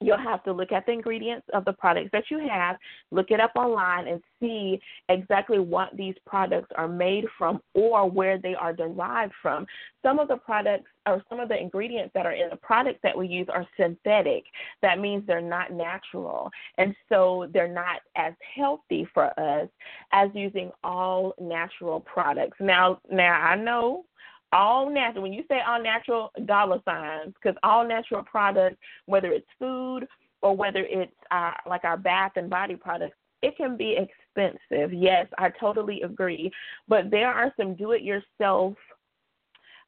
you'll 0.00 0.18
have 0.18 0.42
to 0.44 0.52
look 0.52 0.72
at 0.72 0.86
the 0.86 0.92
ingredients 0.92 1.46
of 1.52 1.64
the 1.64 1.72
products 1.72 2.10
that 2.12 2.24
you 2.30 2.38
have, 2.48 2.76
look 3.10 3.30
it 3.30 3.40
up 3.40 3.52
online, 3.54 4.08
and 4.08 4.22
see 4.40 4.80
exactly 5.08 5.58
what 5.58 5.94
these 5.96 6.14
products 6.26 6.70
are 6.76 6.88
made 6.88 7.26
from 7.36 7.60
or 7.74 8.10
where 8.10 8.38
they 8.38 8.54
are 8.54 8.72
derived 8.72 9.32
from. 9.42 9.66
Some 10.02 10.18
of 10.18 10.28
the 10.28 10.36
products 10.36 10.90
or 11.06 11.22
some 11.28 11.40
of 11.40 11.48
the 11.48 11.60
ingredients 11.60 12.12
that 12.14 12.26
are 12.26 12.32
in 12.32 12.48
the 12.50 12.56
products 12.56 13.00
that 13.02 13.16
we 13.16 13.26
use 13.26 13.46
are 13.52 13.66
synthetic. 13.78 14.44
That 14.82 14.98
means 14.98 15.26
they're 15.26 15.40
not 15.40 15.72
natural. 15.72 16.50
And 16.78 16.94
so 17.08 17.48
they're 17.52 17.68
not 17.68 18.00
as 18.16 18.32
healthy 18.56 19.06
for 19.12 19.38
us 19.38 19.68
as 20.12 20.30
using 20.34 20.70
all 20.82 21.34
natural 21.40 22.00
products. 22.00 22.56
Now 22.60 23.00
now 23.10 23.34
I 23.34 23.56
know 23.56 24.04
all 24.52 24.90
natural. 24.90 25.22
When 25.22 25.32
you 25.32 25.44
say 25.48 25.60
all 25.66 25.82
natural, 25.82 26.30
dollar 26.46 26.80
signs, 26.84 27.34
because 27.34 27.56
all 27.62 27.86
natural 27.86 28.22
products, 28.22 28.76
whether 29.06 29.32
it's 29.32 29.46
food 29.58 30.06
or 30.42 30.56
whether 30.56 30.84
it's 30.88 31.12
uh, 31.30 31.52
like 31.68 31.84
our 31.84 31.96
bath 31.96 32.32
and 32.36 32.50
body 32.50 32.76
products, 32.76 33.16
it 33.42 33.56
can 33.56 33.76
be 33.76 33.96
expensive. 33.96 34.92
Yes, 34.92 35.26
I 35.38 35.50
totally 35.60 36.02
agree. 36.02 36.50
But 36.88 37.10
there 37.10 37.32
are 37.32 37.52
some 37.56 37.74
do 37.74 37.92
it 37.92 38.02
yourself 38.02 38.74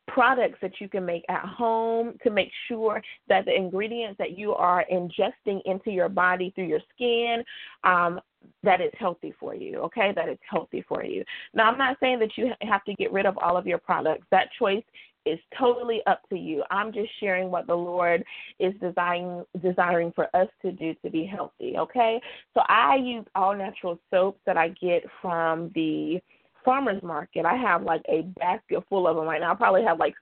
products 0.08 0.58
that 0.60 0.72
you 0.80 0.88
can 0.88 1.04
make 1.04 1.24
at 1.28 1.44
home 1.44 2.14
to 2.22 2.30
make 2.30 2.50
sure 2.68 3.00
that 3.28 3.44
the 3.44 3.54
ingredients 3.54 4.18
that 4.18 4.36
you 4.36 4.52
are 4.52 4.84
ingesting 4.92 5.60
into 5.64 5.90
your 5.90 6.08
body 6.08 6.52
through 6.54 6.66
your 6.66 6.80
skin 6.94 7.44
um, 7.84 8.20
that 8.62 8.80
is 8.80 8.90
healthy 8.98 9.34
for 9.38 9.54
you, 9.54 9.78
okay? 9.78 10.12
That 10.14 10.28
is 10.28 10.38
healthy 10.48 10.84
for 10.88 11.04
you. 11.04 11.24
Now, 11.54 11.70
I'm 11.70 11.78
not 11.78 11.96
saying 12.00 12.18
that 12.20 12.36
you 12.36 12.52
have 12.62 12.84
to 12.84 12.94
get 12.94 13.12
rid 13.12 13.26
of 13.26 13.38
all 13.38 13.56
of 13.56 13.66
your 13.66 13.78
products. 13.78 14.26
That 14.30 14.48
choice 14.58 14.84
is 15.24 15.38
totally 15.58 16.00
up 16.06 16.20
to 16.30 16.36
you. 16.36 16.64
I'm 16.70 16.92
just 16.92 17.10
sharing 17.20 17.50
what 17.50 17.66
the 17.66 17.74
Lord 17.74 18.24
is 18.58 18.74
design, 18.80 19.44
desiring 19.62 20.12
for 20.14 20.34
us 20.34 20.48
to 20.62 20.72
do 20.72 20.94
to 21.04 21.10
be 21.10 21.24
healthy, 21.24 21.76
okay? 21.78 22.20
So 22.54 22.62
I 22.68 22.96
use 22.96 23.24
all 23.34 23.56
natural 23.56 23.98
soaps 24.10 24.40
that 24.46 24.56
I 24.56 24.68
get 24.68 25.04
from 25.20 25.70
the 25.74 26.20
farmers 26.64 27.02
market. 27.02 27.44
I 27.44 27.56
have 27.56 27.82
like 27.82 28.02
a 28.08 28.22
basket 28.38 28.82
full 28.88 29.06
of 29.06 29.16
them 29.16 29.26
right 29.26 29.40
now. 29.40 29.52
I 29.52 29.54
probably 29.56 29.84
have 29.84 29.98
like 29.98 30.14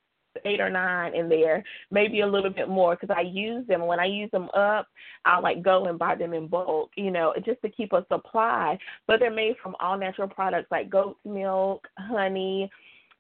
eight 0.45 0.61
or 0.61 0.71
nine 0.71 1.15
in 1.15 1.29
there, 1.29 1.63
maybe 1.91 2.21
a 2.21 2.27
little 2.27 2.51
bit 2.51 2.69
more 2.69 2.97
because 2.97 3.15
I 3.17 3.23
use 3.23 3.67
them. 3.67 3.87
When 3.87 4.01
I 4.01 4.07
use 4.07 4.31
them 4.31 4.49
up, 4.55 4.87
I'll 5.25 5.43
like 5.43 5.63
go 5.63 5.87
and 5.87 5.99
buy 5.99 6.15
them 6.15 6.33
in 6.33 6.47
bulk, 6.47 6.91
you 6.97 7.11
know, 7.11 7.35
just 7.45 7.61
to 7.63 7.69
keep 7.71 7.93
a 7.93 8.05
supply. 8.13 8.79
But 9.07 9.21
they're 9.21 9.31
made 9.31 9.57
from 9.63 9.77
all 9.81 9.99
natural 9.99 10.29
products 10.29 10.69
like 10.71 10.91
goat's 10.91 11.21
milk, 11.25 11.87
honey, 11.99 12.71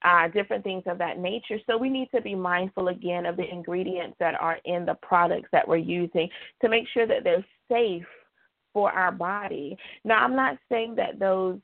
uh, 0.02 0.28
different 0.28 0.64
things 0.64 0.82
of 0.86 0.98
that 0.98 1.18
nature. 1.18 1.58
So 1.66 1.76
we 1.76 1.88
need 1.88 2.08
to 2.14 2.22
be 2.22 2.34
mindful 2.34 2.88
again 2.88 3.26
of 3.26 3.36
the 3.36 3.48
ingredients 3.48 4.16
that 4.18 4.40
are 4.40 4.58
in 4.64 4.86
the 4.86 4.94
products 5.02 5.48
that 5.52 5.66
we're 5.66 5.76
using 5.76 6.28
to 6.62 6.68
make 6.68 6.84
sure 6.92 7.06
that 7.06 7.24
they're 7.24 7.44
safe 7.70 8.06
for 8.72 8.90
our 8.90 9.12
body. 9.12 9.76
Now, 10.04 10.24
I'm 10.24 10.36
not 10.36 10.56
saying 10.70 10.94
that 10.96 11.18
those 11.18 11.58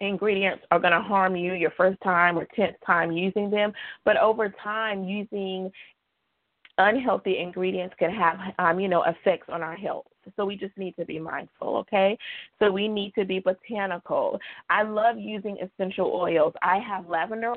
ingredients 0.00 0.64
are 0.70 0.80
going 0.80 0.92
to 0.92 1.00
harm 1.00 1.36
you 1.36 1.54
your 1.54 1.72
first 1.72 2.00
time 2.02 2.38
or 2.38 2.46
tenth 2.56 2.76
time 2.86 3.12
using 3.12 3.50
them, 3.50 3.72
but 4.04 4.16
over 4.16 4.48
time, 4.62 5.04
using 5.04 5.70
unhealthy 6.78 7.38
ingredients 7.38 7.94
can 7.98 8.10
have, 8.10 8.38
um, 8.58 8.80
you 8.80 8.88
know, 8.88 9.02
effects 9.04 9.48
on 9.50 9.62
our 9.62 9.76
health. 9.76 10.06
So 10.36 10.44
we 10.44 10.56
just 10.56 10.76
need 10.76 10.96
to 10.96 11.04
be 11.04 11.18
mindful, 11.18 11.76
okay? 11.78 12.16
So 12.58 12.70
we 12.70 12.88
need 12.88 13.12
to 13.18 13.24
be 13.24 13.40
botanical. 13.40 14.38
I 14.68 14.82
love 14.82 15.18
using 15.18 15.56
essential 15.58 16.12
oils. 16.14 16.52
I 16.62 16.78
have 16.78 17.08
lavender 17.08 17.54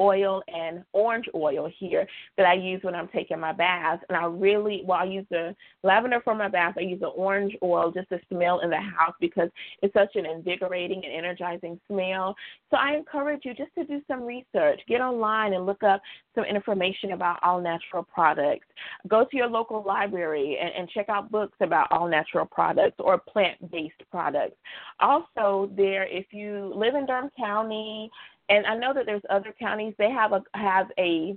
oil 0.00 0.42
and 0.48 0.84
orange 0.92 1.26
oil 1.34 1.70
here 1.78 2.06
that 2.36 2.46
I 2.46 2.54
use 2.54 2.82
when 2.82 2.94
I'm 2.94 3.08
taking 3.08 3.40
my 3.40 3.52
bath. 3.52 4.00
And 4.08 4.16
I 4.16 4.24
really, 4.24 4.82
well, 4.84 4.98
I 5.00 5.04
use 5.04 5.26
the 5.30 5.54
lavender 5.82 6.20
for 6.22 6.34
my 6.34 6.48
bath. 6.48 6.74
I 6.76 6.82
use 6.82 7.00
the 7.00 7.08
orange 7.08 7.56
oil 7.62 7.90
just 7.90 8.08
to 8.10 8.20
smell 8.32 8.60
in 8.60 8.70
the 8.70 8.76
house 8.76 9.14
because 9.20 9.50
it's 9.82 9.94
such 9.94 10.16
an 10.16 10.26
invigorating 10.26 11.02
and 11.04 11.14
energizing 11.14 11.80
smell. 11.88 12.34
So 12.70 12.76
I 12.76 12.94
encourage 12.94 13.42
you 13.44 13.54
just 13.54 13.74
to 13.76 13.84
do 13.84 14.00
some 14.06 14.22
research. 14.22 14.80
Get 14.88 15.00
online 15.00 15.54
and 15.54 15.66
look 15.66 15.82
up 15.82 16.00
some 16.34 16.44
information 16.44 17.12
about 17.12 17.38
all 17.42 17.60
natural 17.60 18.02
products. 18.02 18.66
Go 19.08 19.24
to 19.24 19.36
your 19.36 19.48
local 19.48 19.82
library 19.86 20.58
and, 20.60 20.70
and 20.76 20.88
check 20.90 21.08
out 21.08 21.30
books 21.30 21.56
about 21.60 21.89
all 21.90 22.08
natural 22.08 22.46
products 22.46 22.96
or 22.98 23.18
plant 23.18 23.70
based 23.70 24.02
products. 24.10 24.56
Also, 25.00 25.70
there, 25.76 26.06
if 26.06 26.26
you 26.30 26.72
live 26.74 26.94
in 26.94 27.06
Durham 27.06 27.30
County, 27.36 28.10
and 28.48 28.66
I 28.66 28.76
know 28.76 28.92
that 28.94 29.06
there's 29.06 29.22
other 29.30 29.54
counties, 29.58 29.94
they 29.98 30.10
have 30.10 30.32
a 30.32 30.42
have 30.54 30.88
a, 30.98 31.36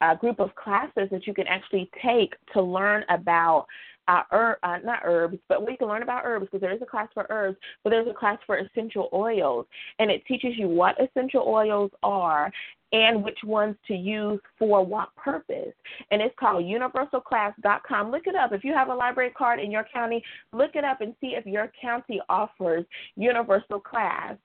a 0.00 0.16
group 0.16 0.40
of 0.40 0.54
classes 0.54 1.08
that 1.10 1.26
you 1.26 1.34
can 1.34 1.46
actually 1.46 1.90
take 2.02 2.34
to 2.52 2.62
learn 2.62 3.04
about 3.08 3.66
uh, 4.08 4.22
herb, 4.32 4.58
uh, 4.64 4.78
not 4.82 5.00
herbs, 5.04 5.38
but 5.48 5.64
we 5.64 5.76
can 5.76 5.86
learn 5.86 6.02
about 6.02 6.22
herbs 6.24 6.46
because 6.46 6.60
there 6.60 6.72
is 6.74 6.82
a 6.82 6.86
class 6.86 7.08
for 7.14 7.26
herbs, 7.30 7.56
but 7.84 7.90
there's 7.90 8.08
a 8.08 8.14
class 8.14 8.38
for 8.44 8.56
essential 8.58 9.08
oils, 9.12 9.66
and 10.00 10.10
it 10.10 10.24
teaches 10.26 10.52
you 10.56 10.66
what 10.66 10.96
essential 11.00 11.44
oils 11.46 11.90
are 12.02 12.50
and 12.92 13.22
which 13.22 13.38
ones 13.44 13.76
to 13.86 13.94
use 13.94 14.40
for 14.58 14.84
what 14.84 15.14
purpose. 15.16 15.72
And 16.10 16.20
it's 16.20 16.34
called 16.38 16.64
universalclass.com. 16.64 18.10
Look 18.10 18.26
it 18.26 18.34
up. 18.34 18.52
If 18.52 18.64
you 18.64 18.72
have 18.72 18.88
a 18.88 18.94
library 18.94 19.30
card 19.30 19.60
in 19.60 19.70
your 19.70 19.86
county, 19.92 20.22
look 20.52 20.72
it 20.74 20.84
up 20.84 21.00
and 21.00 21.14
see 21.20 21.34
if 21.36 21.46
your 21.46 21.70
county 21.80 22.20
offers 22.28 22.84
universal 23.16 23.80
class 23.80 24.36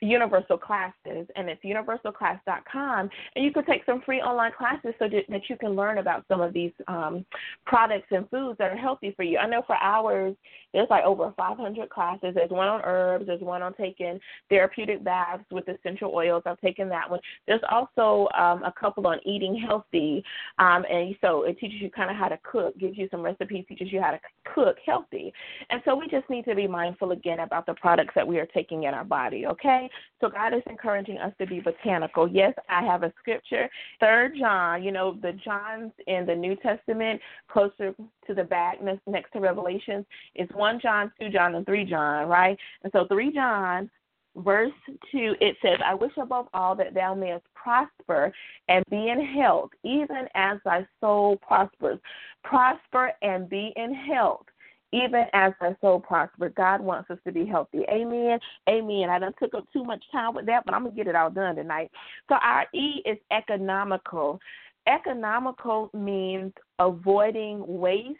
universal 0.00 0.58
classes 0.58 1.26
and 1.36 1.48
it's 1.48 1.62
universalclass.com 1.64 3.10
and 3.34 3.44
you 3.44 3.52
can 3.52 3.64
take 3.64 3.84
some 3.86 4.02
free 4.02 4.20
online 4.20 4.52
classes 4.56 4.92
so 4.98 5.08
that 5.08 5.42
you 5.48 5.56
can 5.56 5.70
learn 5.70 5.98
about 5.98 6.24
some 6.28 6.40
of 6.40 6.52
these 6.52 6.72
um, 6.88 7.24
products 7.64 8.08
and 8.10 8.28
foods 8.30 8.58
that 8.58 8.70
are 8.70 8.76
healthy 8.76 9.12
for 9.16 9.22
you. 9.22 9.38
I 9.38 9.46
know 9.46 9.62
for 9.66 9.76
ours 9.76 10.34
there's 10.74 10.88
like 10.90 11.04
over 11.04 11.32
500 11.36 11.88
classes. 11.88 12.32
There's 12.34 12.50
one 12.50 12.68
on 12.68 12.82
herbs 12.84 13.26
there's 13.26 13.40
one 13.40 13.62
on 13.62 13.72
taking 13.74 14.20
therapeutic 14.50 15.02
baths 15.02 15.44
with 15.50 15.64
essential 15.68 16.12
oils. 16.14 16.42
I've 16.44 16.60
taken 16.60 16.88
that 16.90 17.10
one. 17.10 17.20
There's 17.46 17.62
also 17.70 18.28
um, 18.38 18.62
a 18.64 18.72
couple 18.78 19.06
on 19.06 19.18
eating 19.24 19.56
healthy 19.56 20.22
um, 20.58 20.84
and 20.90 21.14
so 21.20 21.44
it 21.44 21.58
teaches 21.58 21.80
you 21.80 21.90
kind 21.90 22.10
of 22.10 22.16
how 22.16 22.28
to 22.28 22.38
cook 22.42 22.76
gives 22.78 22.98
you 22.98 23.08
some 23.10 23.22
recipes 23.22 23.64
teaches 23.68 23.90
you 23.90 24.00
how 24.00 24.10
to 24.10 24.20
cook 24.54 24.76
healthy. 24.84 25.32
And 25.70 25.80
so 25.86 25.96
we 25.96 26.06
just 26.08 26.28
need 26.28 26.44
to 26.44 26.54
be 26.54 26.66
mindful 26.66 27.12
again 27.12 27.40
about 27.40 27.64
the 27.64 27.74
products 27.74 28.12
that 28.14 28.26
we 28.26 28.38
are 28.38 28.46
taking 28.46 28.84
in 28.84 28.92
our 28.92 29.04
body 29.04 29.46
okay 29.46 29.85
so 30.20 30.28
God 30.28 30.54
is 30.54 30.62
encouraging 30.68 31.18
us 31.18 31.32
to 31.38 31.46
be 31.46 31.60
botanical. 31.60 32.28
Yes, 32.28 32.54
I 32.68 32.84
have 32.84 33.02
a 33.02 33.12
scripture. 33.18 33.68
Third 34.00 34.32
John, 34.38 34.82
you 34.82 34.92
know, 34.92 35.18
the 35.20 35.32
Johns 35.32 35.92
in 36.06 36.26
the 36.26 36.34
New 36.34 36.56
Testament, 36.56 37.20
closer 37.48 37.94
to 38.26 38.34
the 38.34 38.44
back 38.44 38.78
next 39.06 39.32
to 39.32 39.40
Revelations, 39.40 40.04
is 40.34 40.48
one 40.54 40.80
John, 40.80 41.12
two 41.20 41.28
John, 41.30 41.54
and 41.54 41.66
three 41.66 41.84
John, 41.84 42.28
right? 42.28 42.58
And 42.82 42.92
so 42.92 43.06
three 43.06 43.32
John 43.32 43.90
verse 44.36 44.72
2, 45.12 45.36
it 45.40 45.56
says, 45.62 45.78
I 45.84 45.94
wish 45.94 46.12
above 46.16 46.46
all 46.52 46.74
that 46.76 46.94
thou 46.94 47.14
mayest 47.14 47.44
prosper 47.54 48.32
and 48.68 48.84
be 48.90 49.08
in 49.08 49.24
health, 49.24 49.70
even 49.82 50.28
as 50.34 50.58
thy 50.64 50.86
soul 51.00 51.36
prospers. 51.36 51.98
Prosper 52.44 53.12
and 53.22 53.48
be 53.48 53.72
in 53.76 53.94
health, 53.94 54.46
even 54.92 55.24
as 55.32 55.52
our 55.60 55.76
soul 55.80 56.00
prospers. 56.00 56.52
God 56.56 56.80
wants 56.80 57.10
us 57.10 57.18
to 57.26 57.32
be 57.32 57.44
healthy. 57.44 57.82
Amen. 57.90 58.38
Amen. 58.68 59.10
I 59.10 59.18
done 59.18 59.34
took 59.38 59.54
up 59.54 59.64
too 59.72 59.84
much 59.84 60.02
time 60.12 60.34
with 60.34 60.46
that, 60.46 60.64
but 60.64 60.74
I'm 60.74 60.84
gonna 60.84 60.94
get 60.94 61.08
it 61.08 61.16
all 61.16 61.30
done 61.30 61.56
tonight. 61.56 61.90
So 62.28 62.36
our 62.36 62.66
E 62.72 63.02
is 63.04 63.18
economical. 63.30 64.40
Economical 64.86 65.90
means 65.92 66.52
avoiding 66.78 67.64
waste 67.66 68.18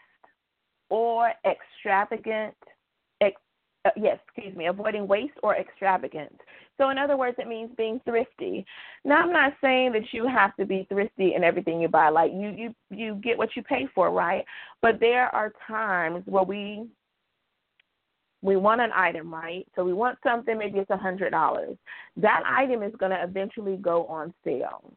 or 0.91 1.33
extravagant 1.45 2.55
ex, 3.21 3.41
uh, 3.85 3.91
yes, 3.97 4.19
excuse 4.27 4.57
me, 4.57 4.67
avoiding 4.67 5.07
waste 5.07 5.39
or 5.43 5.57
extravagance. 5.57 6.37
So, 6.79 6.91
in 6.91 6.99
other 6.99 7.17
words, 7.17 7.37
it 7.39 7.49
means 7.49 7.71
being 7.77 8.01
thrifty. 8.05 8.67
Now, 9.05 9.23
I'm 9.23 9.33
not 9.33 9.55
saying 9.63 9.93
that 9.93 10.13
you 10.13 10.27
have 10.27 10.55
to 10.57 10.67
be 10.67 10.87
thrifty 10.91 11.35
in 11.35 11.43
everything 11.43 11.81
you 11.81 11.89
buy. 11.89 12.11
Like 12.11 12.33
you, 12.33 12.49
you, 12.49 12.75
you 12.91 13.15
get 13.17 13.39
what 13.39 13.57
you 13.57 13.63
pay 13.63 13.89
for, 13.95 14.11
right? 14.11 14.45
But 14.83 15.01
there 15.01 15.35
are 15.35 15.53
times 15.67 16.23
where 16.27 16.45
we 16.45 16.87
we 18.43 18.57
want 18.57 18.81
an 18.81 18.91
item, 18.95 19.33
right? 19.33 19.67
So 19.75 19.85
we 19.85 19.93
want 19.93 20.19
something, 20.23 20.57
maybe 20.57 20.79
it's 20.79 20.91
a 20.91 20.97
hundred 20.97 21.31
dollars. 21.31 21.77
That 22.17 22.43
item 22.47 22.83
is 22.83 22.95
going 22.97 23.11
to 23.11 23.23
eventually 23.23 23.77
go 23.77 24.07
on 24.07 24.33
sale. 24.45 24.93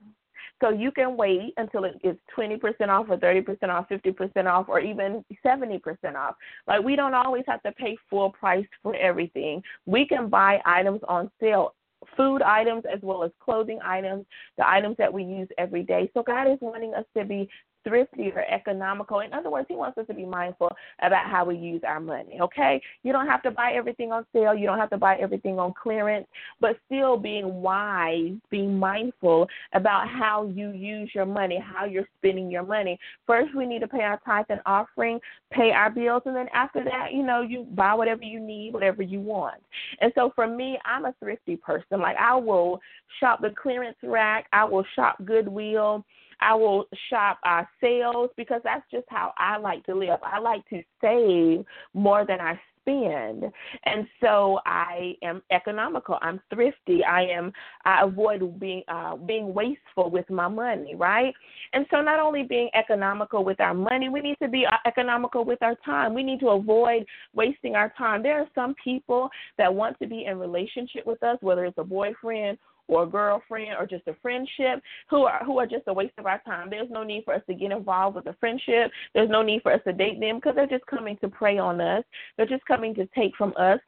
So 0.61 0.69
you 0.69 0.91
can 0.91 1.17
wait 1.17 1.53
until 1.57 1.83
it 1.85 1.99
is 2.03 2.15
20% 2.37 2.89
off 2.89 3.07
or 3.09 3.17
30% 3.17 3.69
off, 3.69 3.87
50% 3.89 4.45
off, 4.45 4.67
or 4.69 4.79
even 4.79 5.23
70% 5.45 6.15
off. 6.15 6.35
Like 6.67 6.83
we 6.83 6.95
don't 6.95 7.13
always 7.13 7.43
have 7.47 7.61
to 7.63 7.71
pay 7.71 7.97
full 8.09 8.31
price 8.31 8.65
for 8.83 8.95
everything. 8.95 9.61
We 9.85 10.05
can 10.05 10.29
buy 10.29 10.61
items 10.65 11.01
on 11.07 11.29
sale 11.39 11.73
food 12.15 12.41
items 12.41 12.83
as 12.91 12.99
well 13.01 13.23
as 13.23 13.31
clothing 13.39 13.79
items, 13.83 14.25
the 14.57 14.67
items 14.67 14.95
that 14.97 15.11
we 15.11 15.23
use 15.23 15.47
every 15.57 15.83
day. 15.83 16.09
So 16.13 16.23
God 16.23 16.49
is 16.49 16.57
wanting 16.61 16.93
us 16.93 17.05
to 17.17 17.25
be 17.25 17.49
thrifty 17.83 18.31
or 18.35 18.43
economical. 18.49 19.19
In 19.21 19.33
other 19.33 19.49
words, 19.49 19.67
he 19.69 19.75
wants 19.75 19.97
us 19.97 20.07
to 20.07 20.13
be 20.13 20.25
mindful 20.25 20.71
about 21.01 21.29
how 21.29 21.45
we 21.45 21.55
use 21.55 21.81
our 21.85 21.99
money, 21.99 22.39
okay? 22.41 22.81
You 23.03 23.11
don't 23.13 23.27
have 23.27 23.41
to 23.43 23.51
buy 23.51 23.73
everything 23.73 24.11
on 24.11 24.25
sale, 24.33 24.55
you 24.55 24.65
don't 24.65 24.79
have 24.79 24.89
to 24.91 24.97
buy 24.97 25.15
everything 25.17 25.59
on 25.59 25.73
clearance, 25.81 26.27
but 26.59 26.77
still 26.85 27.17
being 27.17 27.61
wise, 27.61 28.33
being 28.49 28.77
mindful 28.77 29.47
about 29.73 30.07
how 30.07 30.47
you 30.47 30.71
use 30.71 31.09
your 31.13 31.25
money, 31.25 31.59
how 31.63 31.85
you're 31.85 32.07
spending 32.17 32.51
your 32.51 32.63
money. 32.63 32.99
First, 33.25 33.55
we 33.55 33.65
need 33.65 33.79
to 33.79 33.87
pay 33.87 34.01
our 34.01 34.19
tithe 34.25 34.45
and 34.49 34.61
offering, 34.65 35.19
pay 35.51 35.71
our 35.71 35.89
bills, 35.89 36.23
and 36.25 36.35
then 36.35 36.47
after 36.53 36.83
that, 36.83 37.13
you 37.13 37.23
know, 37.23 37.41
you 37.41 37.65
buy 37.75 37.93
whatever 37.93 38.23
you 38.23 38.39
need, 38.39 38.73
whatever 38.73 39.01
you 39.01 39.19
want. 39.19 39.61
And 40.01 40.11
so 40.15 40.31
for 40.35 40.47
me, 40.47 40.77
I'm 40.85 41.05
a 41.05 41.15
thrifty 41.19 41.55
person. 41.55 41.99
Like 41.99 42.17
I 42.17 42.35
will 42.35 42.79
shop 43.19 43.41
the 43.41 43.49
clearance 43.61 43.97
rack, 44.03 44.45
I 44.53 44.63
will 44.63 44.85
shop 44.95 45.17
Goodwill. 45.25 46.05
I 46.41 46.55
will 46.55 46.85
shop 47.09 47.39
uh, 47.43 47.63
sales 47.81 48.29
because 48.37 48.61
that's 48.63 48.85
just 48.91 49.05
how 49.09 49.33
I 49.37 49.57
like 49.57 49.85
to 49.85 49.95
live. 49.95 50.19
I 50.23 50.39
like 50.39 50.67
to 50.69 50.81
save 51.01 51.65
more 51.93 52.25
than 52.25 52.39
I 52.39 52.59
spend, 52.81 53.45
and 53.85 54.07
so 54.21 54.59
I 54.65 55.15
am 55.23 55.41
economical. 55.51 56.17
I'm 56.21 56.41
thrifty. 56.53 57.03
I 57.03 57.23
am. 57.23 57.51
I 57.85 58.01
avoid 58.03 58.59
being 58.59 58.83
uh, 58.87 59.15
being 59.15 59.53
wasteful 59.53 60.09
with 60.09 60.29
my 60.29 60.47
money, 60.47 60.95
right? 60.95 61.33
And 61.73 61.85
so, 61.91 62.01
not 62.01 62.19
only 62.19 62.43
being 62.43 62.69
economical 62.73 63.43
with 63.43 63.59
our 63.59 63.73
money, 63.73 64.09
we 64.09 64.21
need 64.21 64.37
to 64.41 64.47
be 64.47 64.65
uh, 64.65 64.77
economical 64.85 65.45
with 65.45 65.61
our 65.61 65.75
time. 65.85 66.13
We 66.13 66.23
need 66.23 66.39
to 66.41 66.49
avoid 66.49 67.05
wasting 67.33 67.75
our 67.75 67.93
time. 67.97 68.23
There 68.23 68.39
are 68.39 68.47
some 68.55 68.75
people 68.83 69.29
that 69.57 69.73
want 69.73 69.97
to 69.99 70.07
be 70.07 70.25
in 70.25 70.39
relationship 70.39 71.05
with 71.05 71.21
us, 71.23 71.37
whether 71.41 71.65
it's 71.65 71.77
a 71.77 71.83
boyfriend 71.83 72.57
or 72.89 73.03
a 73.03 73.07
girlfriend 73.07 73.75
or 73.79 73.85
just 73.85 74.07
a 74.07 74.15
friendship 74.21 74.81
who 75.09 75.23
are 75.23 75.43
who 75.45 75.59
are 75.59 75.67
just 75.67 75.83
a 75.87 75.93
waste 75.93 76.13
of 76.17 76.25
our 76.25 76.41
time. 76.45 76.69
There's 76.69 76.89
no 76.89 77.03
need 77.03 77.23
for 77.23 77.33
us 77.33 77.43
to 77.47 77.53
get 77.53 77.71
involved 77.71 78.15
with 78.15 78.25
a 78.27 78.35
friendship. 78.39 78.91
There's 79.13 79.29
no 79.29 79.41
need 79.41 79.61
for 79.61 79.71
us 79.71 79.81
to 79.85 79.93
date 79.93 80.19
them 80.19 80.37
because 80.37 80.55
they're 80.55 80.67
just 80.67 80.85
coming 80.87 81.17
to 81.21 81.29
prey 81.29 81.57
on 81.57 81.79
us. 81.79 82.03
They're 82.35 82.45
just 82.45 82.65
coming 82.65 82.93
to 82.95 83.07
take 83.15 83.35
from 83.37 83.53
us. 83.57 83.79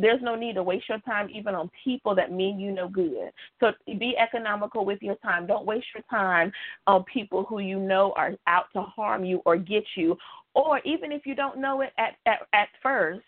There's 0.00 0.22
no 0.22 0.36
need 0.36 0.54
to 0.54 0.62
waste 0.62 0.88
your 0.88 1.00
time 1.00 1.28
even 1.28 1.54
on 1.56 1.70
people 1.84 2.14
that 2.14 2.32
mean 2.32 2.60
you 2.60 2.70
no 2.70 2.88
good. 2.88 3.30
So 3.58 3.72
be 3.86 4.16
economical 4.16 4.84
with 4.84 5.02
your 5.02 5.16
time. 5.16 5.46
Don't 5.46 5.66
waste 5.66 5.86
your 5.92 6.04
time 6.08 6.52
on 6.86 7.04
people 7.12 7.44
who 7.44 7.58
you 7.58 7.80
know 7.80 8.12
are 8.16 8.34
out 8.46 8.66
to 8.74 8.82
harm 8.82 9.24
you 9.24 9.42
or 9.44 9.56
get 9.56 9.84
you. 9.96 10.16
Or 10.54 10.80
even 10.84 11.10
if 11.10 11.26
you 11.26 11.34
don't 11.34 11.58
know 11.58 11.80
it 11.80 11.90
at, 11.98 12.14
at, 12.26 12.46
at 12.52 12.68
first, 12.80 13.24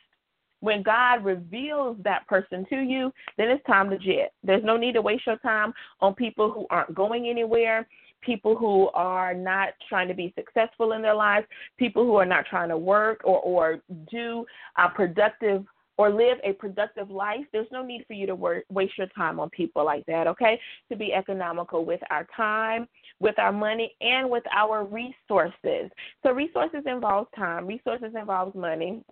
when 0.61 0.83
God 0.83 1.25
reveals 1.25 1.97
that 2.05 2.27
person 2.27 2.67
to 2.71 2.77
you, 2.77 3.13
then 3.37 3.49
it's 3.49 3.65
time 3.67 3.91
to 3.91 3.99
jet. 3.99 4.33
There's 4.45 4.65
no 4.65 4.77
need 4.77 4.93
to 4.95 5.03
waste 5.03 5.27
your 5.27 5.39
time 5.39 5.73
on 6.01 6.15
people 6.15 6.51
who 6.51 6.67
aren't 6.71 6.95
going 6.95 7.29
anywhere, 7.29 7.87
people 8.21 8.57
who 8.57 8.89
are 8.91 9.35
not 9.35 9.71
trying 9.89 10.09
to 10.09 10.15
be 10.15 10.33
successful 10.37 10.93
in 10.93 11.03
their 11.03 11.15
lives, 11.15 11.47
people 11.79 12.05
who 12.05 12.17
are 12.17 12.27
not 12.27 12.47
trying 12.47 12.69
to 12.69 12.79
work 12.79 13.23
or 13.25 13.41
or 13.41 13.81
do 14.11 14.45
a 14.77 14.89
productive 14.89 15.65
or 16.01 16.09
live 16.09 16.39
a 16.45 16.55
productive 16.55 17.11
life, 17.11 17.45
there's 17.53 17.67
no 17.71 17.85
need 17.85 18.03
for 18.07 18.15
you 18.15 18.27
to 18.27 18.35
work, 18.35 18.65
waste 18.71 18.97
your 18.97 19.07
time 19.09 19.39
on 19.39 19.51
people 19.51 19.85
like 19.85 20.03
that, 20.07 20.27
okay? 20.27 20.59
To 20.89 20.97
be 20.97 21.13
economical 21.13 21.85
with 21.85 22.01
our 22.09 22.27
time, 22.35 22.89
with 23.19 23.39
our 23.39 23.53
money, 23.53 23.95
and 24.01 24.31
with 24.31 24.45
our 24.51 24.83
resources. 24.85 25.91
So, 26.23 26.33
resources 26.33 26.85
involves 26.87 27.29
time, 27.37 27.67
resources 27.67 28.15
involves 28.19 28.55
money, 28.55 29.03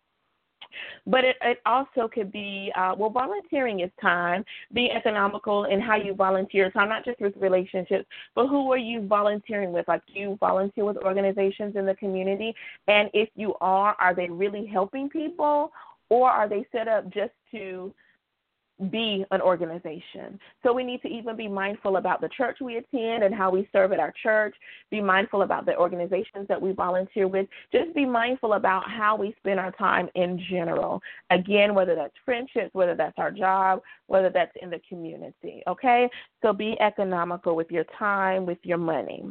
but 1.06 1.24
it, 1.24 1.36
it 1.42 1.58
also 1.66 2.08
could 2.08 2.32
be 2.32 2.72
uh, 2.76 2.94
well, 2.96 3.10
volunteering 3.10 3.80
is 3.80 3.90
time. 4.00 4.44
Be 4.72 4.90
economical 4.90 5.64
in 5.64 5.80
how 5.80 5.96
you 5.96 6.14
volunteer 6.14 6.70
time, 6.70 6.88
not 6.88 7.04
just 7.04 7.20
with 7.20 7.34
relationships, 7.36 8.06
but 8.34 8.46
who 8.46 8.70
are 8.72 8.78
you 8.78 9.06
volunteering 9.06 9.72
with? 9.72 9.88
Like, 9.88 10.02
do 10.12 10.20
you 10.20 10.36
volunteer 10.40 10.84
with 10.84 10.96
organizations 10.98 11.76
in 11.76 11.86
the 11.86 11.94
community? 11.94 12.54
And 12.86 13.10
if 13.14 13.28
you 13.34 13.54
are, 13.60 13.96
are 13.98 14.14
they 14.14 14.28
really 14.28 14.66
helping 14.66 15.08
people, 15.08 15.72
or 16.10 16.30
are 16.30 16.48
they 16.48 16.66
set 16.72 16.88
up 16.88 17.04
just 17.12 17.32
to 17.52 17.92
be 18.90 19.24
an 19.30 19.40
organization. 19.40 20.38
So 20.62 20.72
we 20.72 20.84
need 20.84 21.02
to 21.02 21.08
even 21.08 21.36
be 21.36 21.48
mindful 21.48 21.96
about 21.96 22.20
the 22.20 22.28
church 22.28 22.58
we 22.60 22.76
attend 22.76 23.24
and 23.24 23.34
how 23.34 23.50
we 23.50 23.68
serve 23.72 23.92
at 23.92 23.98
our 23.98 24.12
church, 24.22 24.54
be 24.90 25.00
mindful 25.00 25.42
about 25.42 25.66
the 25.66 25.76
organizations 25.76 26.46
that 26.48 26.60
we 26.60 26.72
volunteer 26.72 27.26
with, 27.26 27.48
just 27.72 27.94
be 27.94 28.06
mindful 28.06 28.54
about 28.54 28.88
how 28.88 29.16
we 29.16 29.34
spend 29.38 29.58
our 29.58 29.72
time 29.72 30.08
in 30.14 30.40
general. 30.50 31.00
Again, 31.30 31.74
whether 31.74 31.94
that's 31.94 32.14
friendships, 32.24 32.70
whether 32.72 32.94
that's 32.94 33.18
our 33.18 33.30
job, 33.30 33.82
whether 34.06 34.30
that's 34.30 34.52
in 34.62 34.70
the 34.70 34.80
community, 34.88 35.62
okay? 35.66 36.08
So 36.42 36.52
be 36.52 36.80
economical 36.80 37.56
with 37.56 37.70
your 37.70 37.84
time, 37.98 38.46
with 38.46 38.58
your 38.62 38.78
money. 38.78 39.24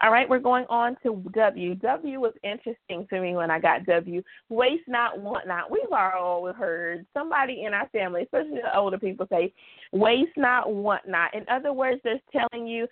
All 0.00 0.12
right, 0.12 0.28
we're 0.28 0.38
going 0.38 0.64
on 0.68 0.96
to 1.02 1.22
W. 1.34 1.74
W 1.74 2.20
was 2.20 2.32
interesting 2.42 3.06
to 3.10 3.20
me 3.20 3.34
when 3.34 3.50
I 3.50 3.58
got 3.58 3.84
W. 3.84 4.22
Waste 4.48 4.88
not, 4.88 5.20
want 5.20 5.46
not. 5.46 5.70
We've 5.70 5.92
all 5.92 6.52
heard 6.52 7.04
somebody 7.12 7.64
in 7.66 7.74
our 7.74 7.88
family, 7.88 8.22
especially 8.22 8.60
the 8.62 8.74
older 8.92 9.04
people, 9.04 9.26
say, 9.30 9.52
waste 9.92 10.36
not, 10.36 10.72
want 10.72 11.06
not. 11.06 11.34
In 11.34 11.44
other 11.50 11.72
words, 11.72 12.00
they're 12.04 12.20
telling 12.30 12.66
you, 12.66 12.86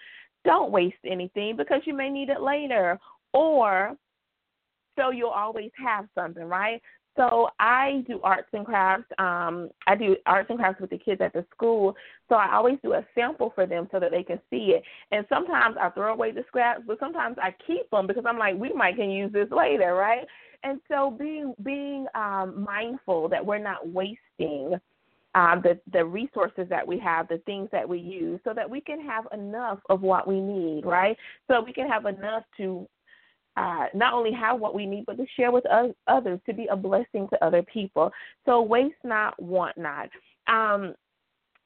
don't 0.45 0.71
waste 0.71 0.97
anything 1.07 1.57
because 1.57 1.83
you 1.85 1.95
may 1.95 2.09
need 2.09 2.31
it 2.31 2.41
later. 2.41 2.99
Or 3.33 3.97
so 4.99 5.11
you'll 5.11 5.31
always 5.31 5.71
have 5.77 6.07
something, 6.15 6.45
right? 6.45 6.81
So 7.17 7.49
I 7.59 8.05
do 8.07 8.21
arts 8.23 8.49
and 8.53 8.65
crafts. 8.65 9.07
Um, 9.19 9.69
I 9.87 9.95
do 9.97 10.17
arts 10.27 10.49
and 10.49 10.59
crafts 10.59 10.81
with 10.81 10.91
the 10.91 10.99
kids 10.99 11.21
at 11.21 11.33
the 11.33 11.45
school. 11.55 11.95
So 12.29 12.37
I 12.37 12.55
always 12.55 12.79
do 12.83 12.95
a 12.95 13.05
sample 13.15 13.53
for 13.55 13.67
them 13.67 13.89
so 13.91 14.01
that 14.01 14.11
they 14.11 14.23
can 14.23 14.41
see 14.49 14.75
it. 14.77 14.83
And 15.11 15.27
sometimes 15.29 15.77
I 15.81 15.91
throw 15.91 16.13
away 16.13 16.33
the 16.33 16.45
scraps, 16.47 16.83
but 16.87 16.99
sometimes 16.99 17.37
I 17.43 17.55
keep 17.67 17.91
them 17.91 18.07
because 18.07 18.25
I'm 18.27 18.39
like, 18.39 18.57
we 18.57 18.73
might 18.73 18.97
can 18.97 19.11
use 19.11 19.33
this 19.33 19.49
later, 19.51 19.95
right? 19.95 20.27
And 20.63 20.81
so 20.89 21.11
being 21.11 21.55
being 21.63 22.07
um, 22.15 22.65
mindful 22.67 23.29
that 23.29 23.45
we're 23.45 23.59
not 23.59 23.89
wasting 23.89 24.79
um, 25.35 25.63
the 25.63 25.79
the 25.93 26.05
resources 26.05 26.67
that 26.69 26.87
we 26.87 26.99
have, 26.99 27.29
the 27.29 27.39
things 27.47 27.69
that 27.73 27.89
we 27.89 27.99
use, 27.99 28.41
so 28.45 28.53
that 28.55 28.69
we 28.69 28.81
can 28.81 29.01
have 29.05 29.27
enough 29.33 29.79
of 29.89 30.03
what 30.03 30.27
we 30.27 30.41
need, 30.41 30.85
right? 30.85 31.17
So 31.49 31.63
we 31.63 31.73
can 31.73 31.89
have 31.89 32.07
enough 32.07 32.45
to 32.57 32.89
uh, 33.57 33.87
not 33.95 34.15
only 34.15 34.33
have 34.33 34.59
what 34.59 34.75
we 34.75 34.87
need, 34.87 35.05
but 35.07 35.17
to 35.17 35.27
share 35.37 35.53
with 35.53 35.65
others, 36.07 36.41
to 36.47 36.55
be 36.55 36.67
a 36.67 36.77
blessing 36.77 37.29
to 37.31 37.45
other 37.45 37.63
people. 37.63 38.11
So 38.47 38.63
waste 38.63 38.95
not, 39.05 39.41
want 39.41 39.77
not. 39.77 40.09
Um, 40.47 40.95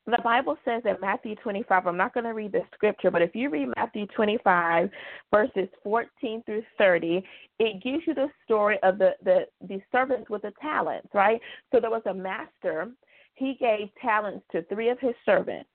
the 0.06 0.18
Bible 0.22 0.58
says 0.64 0.82
in 0.84 0.96
Matthew 1.00 1.34
25, 1.36 1.86
I'm 1.86 1.96
not 1.96 2.12
going 2.12 2.24
to 2.24 2.34
read 2.34 2.52
the 2.52 2.60
scripture, 2.74 3.10
but 3.10 3.22
if 3.22 3.34
you 3.34 3.48
read 3.48 3.68
Matthew 3.76 4.06
25, 4.08 4.90
verses 5.32 5.68
14 5.82 6.42
through 6.44 6.62
30, 6.76 7.24
it 7.58 7.82
gives 7.82 8.06
you 8.06 8.12
the 8.12 8.28
story 8.44 8.78
of 8.82 8.98
the, 8.98 9.12
the, 9.24 9.46
the 9.66 9.80
servants 9.90 10.28
with 10.28 10.42
the 10.42 10.52
talents, 10.60 11.08
right? 11.14 11.40
So 11.72 11.80
there 11.80 11.90
was 11.90 12.02
a 12.04 12.12
master, 12.12 12.88
he 13.34 13.54
gave 13.60 13.88
talents 14.00 14.44
to 14.52 14.62
three 14.64 14.88
of 14.88 14.98
his 15.00 15.14
servants. 15.24 15.68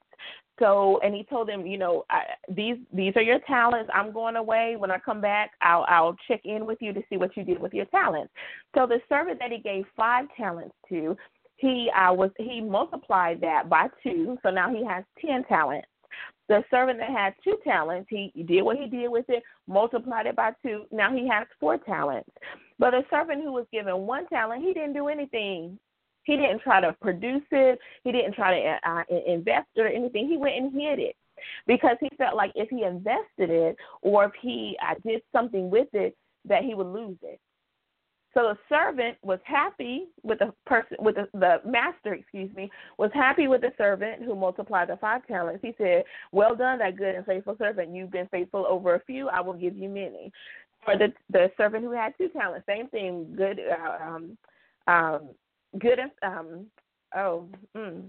So, 0.59 0.99
and 1.03 1.15
he 1.15 1.23
told 1.23 1.47
them, 1.47 1.65
you 1.65 1.77
know, 1.77 2.03
I, 2.09 2.23
these 2.49 2.75
these 2.93 3.13
are 3.15 3.21
your 3.21 3.39
talents. 3.47 3.89
I'm 3.93 4.11
going 4.11 4.35
away. 4.35 4.75
When 4.77 4.91
I 4.91 4.99
come 4.99 5.21
back, 5.21 5.51
I'll 5.61 5.85
I'll 5.87 6.17
check 6.27 6.41
in 6.43 6.65
with 6.65 6.79
you 6.81 6.91
to 6.93 7.01
see 7.09 7.15
what 7.15 7.35
you 7.37 7.43
did 7.43 7.61
with 7.61 7.73
your 7.73 7.85
talents. 7.85 8.33
So 8.75 8.85
the 8.85 8.99
servant 9.07 9.39
that 9.39 9.51
he 9.51 9.59
gave 9.59 9.85
five 9.95 10.25
talents 10.35 10.75
to, 10.89 11.15
he 11.55 11.89
uh, 11.95 12.13
was 12.13 12.31
he 12.37 12.59
multiplied 12.59 13.39
that 13.41 13.69
by 13.69 13.87
two. 14.03 14.37
So 14.43 14.49
now 14.49 14.69
he 14.73 14.85
has 14.85 15.05
ten 15.25 15.45
talents. 15.45 15.87
The 16.49 16.63
servant 16.71 16.99
that 16.99 17.11
had 17.11 17.35
two 17.43 17.57
talents, 17.63 18.07
he 18.09 18.33
did 18.45 18.63
what 18.63 18.75
he 18.75 18.87
did 18.87 19.07
with 19.07 19.25
it, 19.29 19.43
multiplied 19.67 20.25
it 20.25 20.35
by 20.35 20.51
two. 20.61 20.85
Now 20.91 21.15
he 21.15 21.27
has 21.29 21.47
four 21.59 21.77
talents. 21.77 22.29
But 22.79 22.91
the 22.91 23.03
servant 23.09 23.43
who 23.43 23.53
was 23.53 23.67
given 23.71 23.95
one 23.99 24.27
talent, 24.27 24.63
he 24.63 24.73
didn't 24.73 24.93
do 24.93 25.07
anything 25.07 25.79
he 26.29 26.37
didn't 26.37 26.61
try 26.61 26.79
to 26.79 26.95
produce 27.01 27.41
it. 27.51 27.79
He 28.03 28.11
didn't 28.11 28.33
try 28.33 28.59
to 28.59 28.77
uh, 28.87 29.03
invest 29.25 29.67
it 29.75 29.81
or 29.81 29.87
anything. 29.87 30.29
He 30.29 30.37
went 30.37 30.57
and 30.57 30.71
hid 30.71 30.99
it 30.99 31.15
because 31.65 31.97
he 31.99 32.09
felt 32.17 32.35
like 32.35 32.51
if 32.53 32.69
he 32.69 32.83
invested 32.83 33.49
it 33.49 33.75
or 34.03 34.25
if 34.25 34.31
he 34.39 34.77
uh, 34.87 34.93
did 35.03 35.21
something 35.31 35.71
with 35.71 35.87
it, 35.93 36.15
that 36.45 36.63
he 36.63 36.75
would 36.75 36.87
lose 36.87 37.17
it. 37.23 37.39
So 38.35 38.53
the 38.53 38.57
servant 38.69 39.17
was 39.23 39.39
happy 39.43 40.09
with 40.21 40.37
the 40.37 40.53
person, 40.67 40.97
with 40.99 41.15
the, 41.15 41.27
the 41.33 41.57
master, 41.65 42.13
excuse 42.13 42.55
me, 42.55 42.69
was 42.99 43.09
happy 43.11 43.47
with 43.47 43.61
the 43.61 43.71
servant 43.75 44.23
who 44.23 44.35
multiplied 44.35 44.89
the 44.89 44.97
five 44.97 45.25
talents. 45.25 45.61
He 45.63 45.73
said, 45.79 46.03
"Well 46.31 46.55
done, 46.55 46.77
that 46.77 46.95
good 46.95 47.15
and 47.15 47.25
faithful 47.25 47.55
servant. 47.57 47.95
You've 47.95 48.11
been 48.11 48.27
faithful 48.27 48.67
over 48.69 48.93
a 48.93 49.03
few. 49.05 49.29
I 49.29 49.41
will 49.41 49.53
give 49.53 49.75
you 49.75 49.89
many." 49.89 50.31
For 50.85 50.95
the 50.95 51.11
the 51.31 51.51
servant 51.57 51.83
who 51.83 51.91
had 51.91 52.13
two 52.19 52.29
talents, 52.29 52.67
same 52.67 52.87
thing. 52.89 53.33
Good, 53.35 53.59
uh, 53.59 54.05
um, 54.05 54.37
um, 54.85 55.29
good 55.77 55.99
and 55.99 56.11
um, 56.23 56.65
oh, 57.15 57.47
mm, 57.75 58.03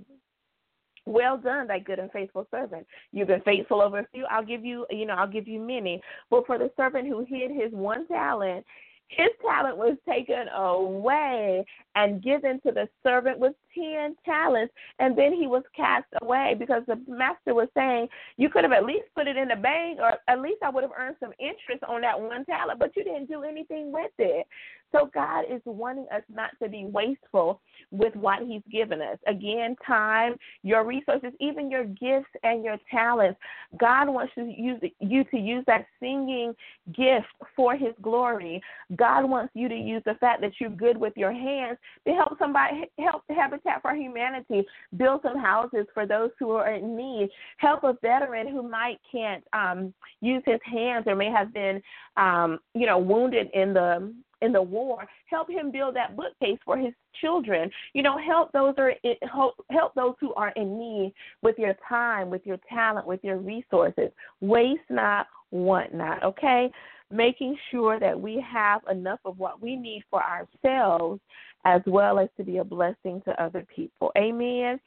well 1.06 1.36
done, 1.36 1.66
thy 1.66 1.78
good 1.78 1.98
and 1.98 2.10
faithful 2.12 2.46
servant. 2.50 2.86
You've 3.12 3.28
been 3.28 3.42
faithful 3.42 3.80
over 3.80 4.00
a 4.00 4.06
few. 4.12 4.26
I'll 4.30 4.44
give 4.44 4.64
you, 4.64 4.86
you 4.90 5.06
know, 5.06 5.14
I'll 5.14 5.30
give 5.30 5.48
you 5.48 5.60
many. 5.60 6.00
But 6.30 6.46
for 6.46 6.58
the 6.58 6.70
servant 6.76 7.08
who 7.08 7.24
hid 7.28 7.50
his 7.50 7.72
one 7.72 8.06
talent, 8.06 8.64
his 9.08 9.28
talent 9.44 9.76
was 9.76 9.96
taken 10.08 10.46
away 10.54 11.64
and 11.96 12.22
given 12.22 12.60
to 12.60 12.70
the 12.70 12.88
servant 13.02 13.40
with 13.40 13.54
10 13.74 14.14
talents, 14.24 14.72
and 15.00 15.18
then 15.18 15.32
he 15.32 15.48
was 15.48 15.64
cast 15.74 16.06
away 16.22 16.54
because 16.56 16.82
the 16.86 17.00
master 17.08 17.52
was 17.52 17.68
saying, 17.74 18.06
You 18.36 18.50
could 18.50 18.62
have 18.62 18.72
at 18.72 18.84
least 18.84 19.06
put 19.16 19.26
it 19.26 19.36
in 19.36 19.48
the 19.48 19.56
bank, 19.56 19.98
or 20.00 20.14
at 20.28 20.40
least 20.40 20.62
I 20.62 20.70
would 20.70 20.84
have 20.84 20.92
earned 20.96 21.16
some 21.18 21.32
interest 21.40 21.82
on 21.88 22.02
that 22.02 22.20
one 22.20 22.44
talent, 22.44 22.78
but 22.78 22.94
you 22.96 23.02
didn't 23.02 23.28
do 23.28 23.42
anything 23.42 23.90
with 23.90 24.12
it. 24.18 24.46
So 24.92 25.10
God 25.12 25.44
is 25.50 25.60
wanting 25.64 26.06
us 26.14 26.22
not 26.32 26.50
to 26.62 26.68
be 26.68 26.84
wasteful 26.84 27.60
with 27.90 28.14
what 28.16 28.40
He's 28.42 28.62
given 28.70 29.00
us. 29.00 29.18
Again, 29.26 29.76
time, 29.86 30.34
your 30.62 30.84
resources, 30.84 31.32
even 31.40 31.70
your 31.70 31.84
gifts 31.84 32.30
and 32.42 32.64
your 32.64 32.76
talents. 32.90 33.38
God 33.78 34.08
wants 34.08 34.32
you 34.36 34.44
to 34.44 34.60
use, 34.60 34.80
you 35.00 35.24
to 35.24 35.38
use 35.38 35.64
that 35.66 35.86
singing 36.00 36.54
gift 36.92 37.26
for 37.54 37.76
His 37.76 37.94
glory. 38.02 38.62
God 38.96 39.28
wants 39.28 39.52
you 39.54 39.68
to 39.68 39.76
use 39.76 40.02
the 40.04 40.14
fact 40.14 40.40
that 40.40 40.52
you're 40.60 40.70
good 40.70 40.96
with 40.96 41.12
your 41.16 41.32
hands 41.32 41.78
to 42.06 42.12
help 42.12 42.38
somebody, 42.38 42.84
help 42.98 43.22
Habitat 43.28 43.82
for 43.82 43.94
Humanity 43.94 44.64
build 44.96 45.20
some 45.22 45.38
houses 45.38 45.86
for 45.94 46.06
those 46.06 46.30
who 46.38 46.50
are 46.52 46.74
in 46.74 46.96
need. 46.96 47.30
Help 47.58 47.84
a 47.84 47.96
veteran 48.02 48.48
who 48.48 48.62
might 48.62 48.98
can't 49.10 49.44
um, 49.52 49.92
use 50.20 50.42
his 50.46 50.60
hands 50.64 51.04
or 51.06 51.14
may 51.14 51.30
have 51.30 51.52
been, 51.52 51.82
um, 52.16 52.58
you 52.74 52.86
know, 52.86 52.98
wounded 52.98 53.48
in 53.54 53.72
the 53.72 54.12
in 54.42 54.52
the 54.52 54.62
war, 54.62 55.06
help 55.26 55.50
him 55.50 55.70
build 55.70 55.96
that 55.96 56.16
bookcase 56.16 56.58
for 56.64 56.76
his 56.76 56.92
children. 57.20 57.70
You 57.92 58.02
know, 58.02 58.18
help 58.18 58.52
those 58.52 58.74
are 58.78 58.94
help, 59.22 59.54
help 59.70 59.94
those 59.94 60.14
who 60.20 60.34
are 60.34 60.50
in 60.56 60.78
need 60.78 61.14
with 61.42 61.58
your 61.58 61.76
time, 61.88 62.30
with 62.30 62.46
your 62.46 62.58
talent, 62.68 63.06
with 63.06 63.20
your 63.22 63.38
resources. 63.38 64.10
Waste 64.40 64.80
not, 64.88 65.26
want 65.50 65.94
not. 65.94 66.22
Okay, 66.22 66.70
making 67.10 67.56
sure 67.70 67.98
that 68.00 68.18
we 68.18 68.44
have 68.50 68.82
enough 68.90 69.20
of 69.24 69.38
what 69.38 69.60
we 69.60 69.76
need 69.76 70.04
for 70.10 70.22
ourselves 70.22 71.20
as 71.64 71.82
well 71.86 72.18
as 72.18 72.28
to 72.36 72.44
be 72.44 72.58
a 72.58 72.64
blessing 72.64 73.20
to 73.26 73.42
other 73.42 73.66
people. 73.74 74.10
Amen. 74.16 74.80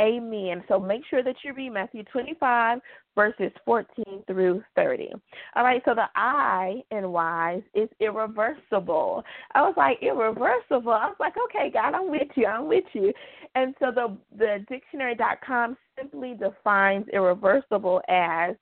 Amen. 0.00 0.62
So 0.68 0.78
make 0.78 1.02
sure 1.10 1.24
that 1.24 1.36
you 1.42 1.52
read 1.54 1.70
Matthew 1.70 2.04
25, 2.04 2.78
verses 3.16 3.50
14 3.64 4.22
through 4.28 4.62
30. 4.76 5.10
All 5.56 5.64
right, 5.64 5.82
so 5.84 5.94
the 5.94 6.04
I 6.14 6.82
in 6.92 7.10
wise 7.10 7.62
is 7.74 7.88
irreversible. 7.98 9.24
I 9.54 9.62
was 9.62 9.74
like, 9.76 9.98
irreversible? 10.00 10.92
I 10.92 11.06
was 11.08 11.16
like, 11.18 11.34
okay, 11.46 11.70
God, 11.72 11.94
I'm 11.94 12.10
with 12.10 12.28
you. 12.36 12.46
I'm 12.46 12.68
with 12.68 12.84
you. 12.92 13.12
And 13.56 13.74
so 13.80 13.90
the, 13.92 14.16
the 14.36 14.64
dictionary.com 14.68 15.76
simply 15.98 16.34
defines 16.34 17.06
irreversible 17.12 18.00
as 18.08 18.54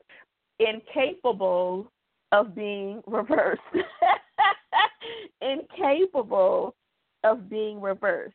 incapable 0.59 1.93
of 2.33 2.55
being 2.55 3.03
reversed. 3.07 3.61
incapable 5.43 6.75
of 7.25 7.51
being 7.51 7.81
reversed. 7.81 8.35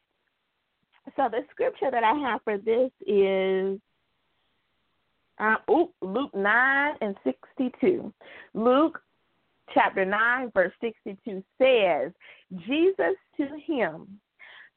So 1.15 1.27
the 1.29 1.41
scripture 1.51 1.91
that 1.91 2.03
I 2.03 2.13
have 2.13 2.41
for 2.43 2.57
this 2.57 2.91
is 3.05 3.79
uh, 5.39 5.55
Luke 6.01 6.33
9 6.35 6.95
and 7.01 7.15
62. 7.23 8.13
Luke 8.53 9.01
chapter 9.73 10.05
9, 10.05 10.51
verse 10.53 10.73
62 10.81 11.43
says, 11.57 12.11
Jesus 12.67 13.15
to 13.37 13.47
him, 13.65 14.19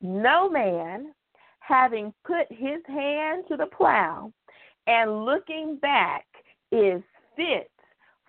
no 0.00 0.48
man 0.48 1.12
having 1.60 2.12
put 2.26 2.46
his 2.50 2.80
hand 2.86 3.44
to 3.48 3.56
the 3.56 3.66
plow 3.66 4.32
and 4.86 5.24
looking 5.24 5.76
back 5.80 6.26
is 6.70 7.02
fit 7.36 7.70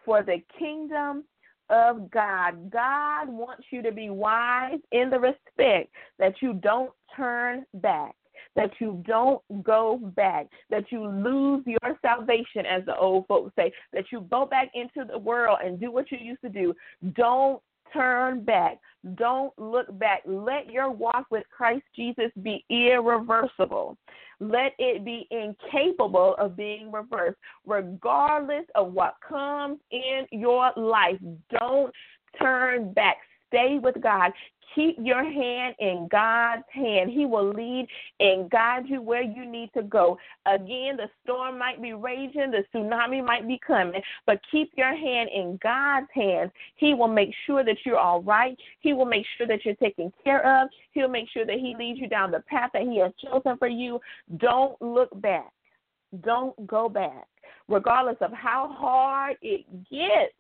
for 0.04 0.24
the 0.24 0.42
kingdom 0.58 1.24
of 1.70 2.10
God. 2.12 2.70
God 2.72 3.30
wants 3.30 3.66
you 3.72 3.82
to 3.82 3.92
be 3.92 4.10
wise 4.10 4.80
in 4.92 5.10
the 5.10 5.20
respect 5.20 5.92
that 6.20 6.34
you 6.42 6.54
don't 6.54 6.92
turn 7.16 7.66
back, 7.76 8.16
that 8.56 8.72
you 8.80 9.04
don't 9.08 9.42
go 9.64 9.98
back, 10.16 10.48
that 10.70 10.92
you 10.92 11.08
lose 11.08 11.64
your 11.66 11.98
salvation, 12.02 12.66
as 12.66 12.86
the 12.86 12.96
old 12.96 13.28
folks 13.28 13.54
say, 13.56 13.72
that 13.94 14.06
you 14.12 14.22
go 14.30 14.46
back 14.46 14.70
into 14.74 15.06
the 15.10 15.18
world 15.18 15.58
and 15.64 15.80
do 15.80 15.92
what 15.92 16.12
you 16.12 16.18
used 16.22 16.42
to 16.42 16.50
do. 16.50 16.74
Don't 17.16 17.62
turn 17.96 18.44
back. 18.44 18.80
Don't 19.16 19.58
look 19.58 19.98
back. 20.00 20.22
Let 20.26 20.70
your 20.72 20.92
walk 20.92 21.28
with 21.30 21.44
Christ 21.56 21.84
Jesus 21.96 22.32
be 22.42 22.66
irreversible. 22.70 23.98
Let 24.40 24.74
it 24.80 25.06
be 25.06 25.28
incapable 25.32 26.36
of 26.38 26.58
being 26.58 26.92
reversed, 26.92 27.38
regardless 27.66 28.66
of 28.76 28.94
what 28.94 29.16
comes 29.28 29.80
in 29.92 30.26
your 30.32 30.72
life. 30.76 31.20
Don't 31.58 31.94
turn 32.40 32.94
back. 32.94 33.18
Stay 33.48 33.80
with 33.82 34.02
God. 34.02 34.32
Keep 34.74 34.98
your 35.00 35.24
hand 35.24 35.76
in 35.80 36.08
God's 36.12 36.64
hand. 36.70 37.10
He 37.10 37.26
will 37.26 37.50
lead 37.54 37.88
and 38.20 38.50
guide 38.50 38.84
you 38.88 39.02
where 39.02 39.22
you 39.22 39.46
need 39.46 39.70
to 39.74 39.84
go. 39.84 40.18
Again, 40.46 40.98
the 40.98 41.10
storm 41.24 41.58
might 41.58 41.82
be 41.82 41.94
raging, 41.94 42.52
the 42.52 42.66
tsunami 42.74 43.26
might 43.26 43.48
be 43.48 43.60
coming, 43.66 44.02
but 44.26 44.42
keep 44.52 44.72
your 44.76 44.94
hand 44.96 45.30
in 45.34 45.58
God's 45.64 46.08
hands. 46.14 46.52
He 46.76 46.94
will 46.94 47.08
make 47.08 47.34
sure 47.46 47.64
that 47.64 47.78
you're 47.86 47.98
all 47.98 48.22
right. 48.22 48.58
He 48.82 48.94
will 48.94 49.06
make 49.06 49.26
sure 49.38 49.48
that 49.48 49.64
you're 49.64 49.76
taken 49.76 50.12
care 50.24 50.46
of. 50.46 50.68
He'll 50.92 51.08
make 51.08 51.30
sure 51.30 51.46
that 51.46 51.60
He 51.60 51.76
leads 51.78 52.00
you 52.00 52.10
down 52.10 52.32
the 52.32 52.42
path 52.42 52.72
that 52.74 52.84
He 52.84 53.00
has 53.00 53.14
chosen 53.24 53.58
for 53.58 53.70
you. 53.70 54.02
Don't 54.38 54.80
look 54.82 55.10
back. 55.22 55.52
Don't 56.22 56.68
go 56.68 56.90
back. 56.90 57.28
Regardless 57.70 58.18
of 58.20 58.32
how 58.34 58.76
hard 58.78 59.38
it 59.42 59.66
gets, 59.90 60.34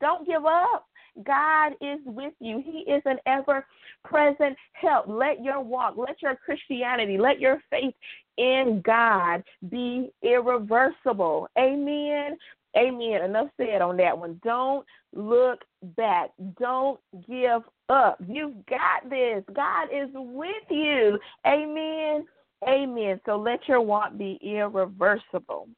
don't 0.00 0.26
give 0.26 0.44
up. 0.44 0.86
God 1.24 1.72
is 1.80 1.98
with 2.04 2.32
you. 2.40 2.62
He 2.64 2.90
is 2.90 3.02
an 3.04 3.18
ever 3.26 3.66
present 4.04 4.56
help. 4.72 5.06
Let 5.08 5.42
your 5.42 5.60
walk, 5.60 5.94
let 5.96 6.22
your 6.22 6.36
Christianity, 6.36 7.18
let 7.18 7.40
your 7.40 7.60
faith 7.70 7.94
in 8.38 8.82
God 8.84 9.42
be 9.68 10.10
irreversible. 10.22 11.48
Amen. 11.58 12.36
Amen. 12.76 13.22
Enough 13.22 13.48
said 13.58 13.82
on 13.82 13.96
that 13.98 14.16
one. 14.16 14.40
Don't 14.42 14.86
look 15.14 15.60
back. 15.96 16.30
Don't 16.58 16.98
give 17.28 17.62
up. 17.90 18.18
You've 18.26 18.64
got 18.66 19.10
this. 19.10 19.44
God 19.52 19.88
is 19.92 20.08
with 20.14 20.64
you. 20.70 21.18
Amen. 21.46 22.26
Amen. 22.66 23.20
So 23.26 23.36
let 23.36 23.68
your 23.68 23.82
walk 23.82 24.16
be 24.16 24.38
irreversible. 24.42 25.68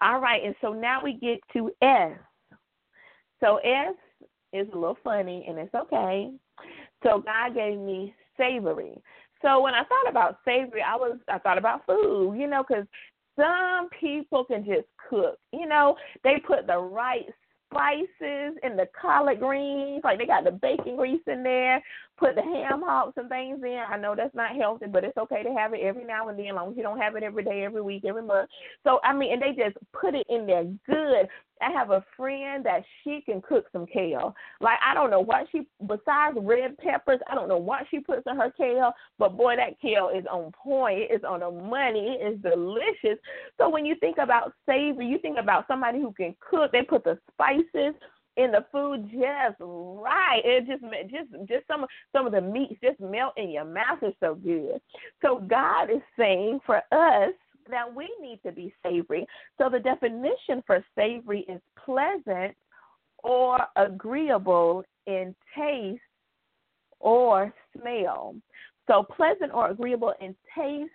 All 0.00 0.20
right, 0.20 0.42
and 0.44 0.54
so 0.60 0.72
now 0.72 1.02
we 1.02 1.14
get 1.14 1.38
to 1.52 1.70
S. 1.80 2.18
So 3.44 3.58
S 3.58 3.94
is 4.54 4.66
a 4.72 4.74
little 4.74 4.96
funny, 5.04 5.44
and 5.46 5.58
it's 5.58 5.74
okay. 5.74 6.30
So 7.02 7.22
God 7.22 7.54
gave 7.54 7.78
me 7.78 8.14
savory. 8.38 8.96
So 9.42 9.60
when 9.60 9.74
I 9.74 9.82
thought 9.84 10.08
about 10.08 10.38
savory, 10.46 10.80
I 10.80 10.96
was 10.96 11.18
I 11.28 11.38
thought 11.38 11.58
about 11.58 11.84
food, 11.84 12.36
you 12.38 12.46
know, 12.46 12.64
because 12.66 12.86
some 13.36 13.90
people 14.00 14.44
can 14.44 14.64
just 14.64 14.86
cook. 15.10 15.38
You 15.52 15.66
know, 15.66 15.96
they 16.22 16.36
put 16.46 16.66
the 16.66 16.78
right 16.78 17.26
spices 17.70 18.56
and 18.62 18.78
the 18.78 18.88
collard 18.98 19.40
greens. 19.40 20.00
Like 20.04 20.18
they 20.18 20.26
got 20.26 20.44
the 20.44 20.52
bacon 20.52 20.96
grease 20.96 21.20
in 21.26 21.42
there, 21.42 21.82
put 22.16 22.34
the 22.34 22.42
ham 22.42 22.82
hocks 22.84 23.14
and 23.16 23.28
things 23.28 23.60
in. 23.62 23.82
I 23.88 23.96
know 23.96 24.14
that's 24.16 24.34
not 24.34 24.56
healthy, 24.56 24.86
but 24.86 25.04
it's 25.04 25.16
okay 25.16 25.42
to 25.42 25.52
have 25.54 25.74
it 25.74 25.80
every 25.82 26.04
now 26.04 26.28
and 26.28 26.38
then, 26.38 26.46
as 26.46 26.54
long 26.54 26.70
as 26.70 26.76
you 26.76 26.82
don't 26.82 27.00
have 27.00 27.16
it 27.16 27.22
every 27.22 27.44
day, 27.44 27.64
every 27.64 27.82
week, 27.82 28.04
every 28.06 28.22
month. 28.22 28.48
So 28.84 29.00
I 29.02 29.14
mean, 29.14 29.32
and 29.32 29.42
they 29.42 29.60
just 29.60 29.76
put 29.92 30.14
it 30.14 30.26
in 30.28 30.46
there 30.46 30.64
good. 30.86 31.28
I 31.62 31.70
have 31.70 31.90
a 31.90 32.04
friend 32.16 32.64
that 32.66 32.82
she 33.02 33.22
can 33.24 33.40
cook 33.40 33.66
some 33.72 33.86
kale. 33.86 34.34
Like 34.60 34.78
I 34.84 34.94
don't 34.94 35.10
know 35.10 35.20
what 35.20 35.46
she 35.50 35.66
besides 35.86 36.36
red 36.40 36.76
peppers, 36.78 37.20
I 37.30 37.34
don't 37.34 37.48
know 37.48 37.58
what 37.58 37.82
she 37.90 38.00
puts 38.00 38.22
in 38.26 38.36
her 38.36 38.52
kale, 38.56 38.92
but 39.18 39.36
boy, 39.36 39.56
that 39.56 39.80
kale 39.80 40.10
is 40.14 40.24
on 40.30 40.52
point. 40.52 40.98
It 41.00 41.14
is 41.14 41.24
on 41.24 41.40
the 41.40 41.50
money. 41.50 42.18
It 42.20 42.34
is 42.34 42.40
delicious. 42.42 43.18
So 43.58 43.68
when 43.68 43.86
you 43.86 43.94
think 43.96 44.18
about 44.18 44.52
savory, 44.66 45.06
you 45.06 45.18
think 45.18 45.38
about 45.38 45.66
somebody 45.68 46.00
who 46.00 46.12
can 46.12 46.34
cook. 46.40 46.72
They 46.72 46.82
put 46.82 47.04
the 47.04 47.18
spices 47.32 47.94
in 48.36 48.50
the 48.50 48.64
food 48.72 49.08
just 49.10 49.56
right. 49.60 50.42
It 50.44 50.66
just 50.66 50.82
just 51.10 51.48
just 51.48 51.66
some 51.66 51.86
some 52.12 52.26
of 52.26 52.32
the 52.32 52.40
meats 52.40 52.74
just 52.82 53.00
melt 53.00 53.34
in 53.36 53.50
your 53.50 53.64
mouth. 53.64 53.98
It's 54.02 54.16
so 54.20 54.34
good. 54.34 54.80
So 55.22 55.40
God 55.48 55.90
is 55.90 56.02
saying 56.18 56.60
for 56.66 56.78
us 56.92 57.32
that 57.70 57.94
we 57.94 58.08
need 58.20 58.40
to 58.44 58.52
be 58.52 58.72
savory. 58.82 59.26
So, 59.58 59.68
the 59.70 59.80
definition 59.80 60.62
for 60.66 60.84
savory 60.94 61.40
is 61.48 61.60
pleasant 61.84 62.54
or 63.22 63.58
agreeable 63.76 64.84
in 65.06 65.34
taste 65.56 66.00
or 67.00 67.52
smell. 67.78 68.34
So 68.86 69.02
pleasant 69.02 69.52
or 69.52 69.70
agreeable 69.70 70.12
in 70.20 70.34
taste 70.56 70.90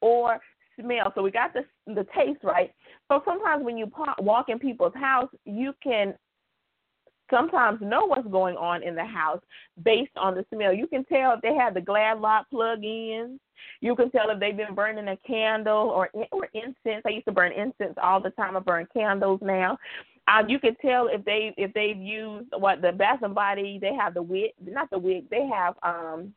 or 0.00 0.38
smell. 0.80 1.12
So 1.14 1.22
we 1.22 1.30
got 1.30 1.52
the 1.52 1.64
the 1.86 2.06
taste 2.16 2.42
right. 2.42 2.72
So 3.08 3.22
sometimes 3.24 3.64
when 3.64 3.76
you 3.76 3.90
walk 4.18 4.48
in 4.48 4.58
people's 4.58 4.94
house, 4.94 5.28
you 5.44 5.72
can 5.82 6.14
sometimes 7.30 7.80
know 7.80 8.06
what's 8.06 8.28
going 8.28 8.56
on 8.56 8.82
in 8.82 8.94
the 8.94 9.04
house 9.04 9.40
based 9.84 10.16
on 10.16 10.34
the 10.34 10.44
smell. 10.52 10.72
You 10.72 10.86
can 10.86 11.04
tell 11.04 11.32
if 11.32 11.40
they 11.40 11.54
have 11.54 11.74
the 11.74 11.80
glad 11.80 12.20
lock 12.20 12.50
plug 12.50 12.82
in. 12.84 13.38
You 13.80 13.94
can 13.94 14.10
tell 14.10 14.30
if 14.30 14.40
they've 14.40 14.56
been 14.56 14.74
burning 14.74 15.08
a 15.08 15.16
candle 15.18 15.88
or 15.90 16.10
or 16.32 16.48
incense. 16.54 17.02
I 17.06 17.10
used 17.10 17.26
to 17.26 17.32
burn 17.32 17.52
incense 17.52 17.94
all 18.02 18.20
the 18.20 18.30
time. 18.30 18.56
I 18.56 18.60
burn 18.60 18.86
candles 18.92 19.40
now. 19.42 19.78
Um, 20.28 20.48
you 20.48 20.58
can 20.58 20.76
tell 20.76 21.08
if 21.08 21.24
they 21.24 21.54
if 21.56 21.72
they've 21.72 21.96
used 21.96 22.48
what 22.56 22.82
the 22.82 22.92
Bath 22.92 23.22
and 23.22 23.34
Body. 23.34 23.78
They 23.80 23.94
have 23.94 24.14
the 24.14 24.22
wig, 24.22 24.50
not 24.64 24.90
the 24.90 24.98
wig. 24.98 25.28
They 25.30 25.46
have 25.46 25.74
um 25.82 26.32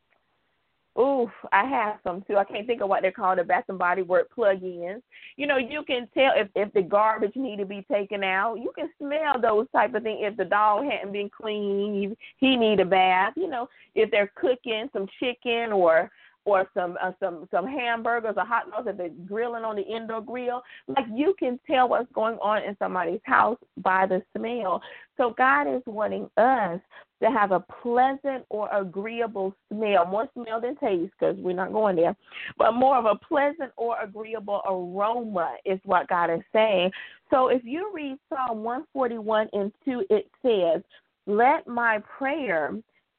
Oof, 0.98 1.30
I 1.52 1.64
have 1.64 1.96
some 2.04 2.22
too. 2.22 2.36
I 2.36 2.44
can't 2.44 2.68
think 2.68 2.80
of 2.80 2.88
what 2.88 3.02
they're 3.02 3.10
called, 3.10 3.38
the 3.38 3.44
Bath 3.44 3.64
and 3.68 3.78
Body 3.78 4.02
Work 4.02 4.30
plug-ins. 4.32 5.02
You 5.36 5.46
know, 5.48 5.56
you 5.56 5.82
can 5.84 6.08
tell 6.14 6.32
if 6.36 6.48
if 6.54 6.72
the 6.72 6.82
garbage 6.82 7.34
need 7.34 7.58
to 7.58 7.66
be 7.66 7.84
taken 7.90 8.22
out. 8.22 8.56
You 8.56 8.72
can 8.76 8.88
smell 8.98 9.40
those 9.40 9.66
type 9.72 9.94
of 9.94 10.04
things. 10.04 10.20
If 10.22 10.36
the 10.36 10.44
dog 10.44 10.84
hadn't 10.84 11.12
been 11.12 11.30
cleaned, 11.30 12.16
he 12.38 12.56
need 12.56 12.78
a 12.78 12.84
bath. 12.84 13.32
You 13.36 13.48
know, 13.48 13.68
if 13.96 14.10
they're 14.12 14.30
cooking 14.36 14.88
some 14.92 15.08
chicken 15.18 15.72
or 15.72 16.10
or 16.44 16.68
some 16.74 16.96
uh, 17.02 17.12
some 17.20 17.48
some 17.50 17.66
hamburgers 17.66 18.34
or 18.36 18.44
hot 18.44 18.70
dogs 18.70 18.84
that 18.84 18.98
they're 18.98 19.08
grilling 19.26 19.64
on 19.64 19.76
the 19.76 19.82
indoor 19.82 20.20
grill. 20.20 20.62
Like 20.88 21.06
you 21.12 21.34
can 21.38 21.58
tell 21.66 21.88
what's 21.88 22.10
going 22.12 22.38
on 22.40 22.62
in 22.62 22.76
somebody's 22.78 23.20
house 23.24 23.58
by 23.78 24.06
the 24.06 24.22
smell. 24.36 24.82
So 25.16 25.34
God 25.36 25.74
is 25.74 25.82
wanting 25.86 26.28
us 26.36 26.80
to 27.24 27.30
have 27.30 27.52
a 27.52 27.60
pleasant 27.60 28.44
or 28.50 28.68
agreeable 28.74 29.54
smell, 29.72 30.06
more 30.06 30.28
smell 30.34 30.60
than 30.60 30.76
taste 30.76 31.12
because 31.18 31.36
we're 31.38 31.54
not 31.54 31.72
going 31.72 31.96
there, 31.96 32.14
but 32.58 32.72
more 32.72 32.96
of 32.96 33.06
a 33.06 33.16
pleasant 33.16 33.72
or 33.76 34.00
agreeable 34.02 34.60
aroma 34.66 35.56
is 35.64 35.80
what 35.84 36.08
God 36.08 36.30
is 36.30 36.42
saying. 36.52 36.90
So 37.30 37.48
if 37.48 37.62
you 37.64 37.90
read 37.94 38.18
Psalm 38.28 38.62
141 38.62 39.48
and 39.54 39.72
2, 39.84 40.04
it 40.10 40.30
says, 40.42 40.82
Let 41.26 41.66
my 41.66 42.02
prayer 42.18 42.74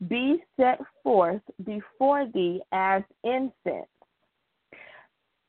be 0.08 0.44
set 0.56 0.80
forth 1.02 1.42
before 1.66 2.28
thee 2.34 2.62
as 2.72 3.02
incense, 3.24 3.88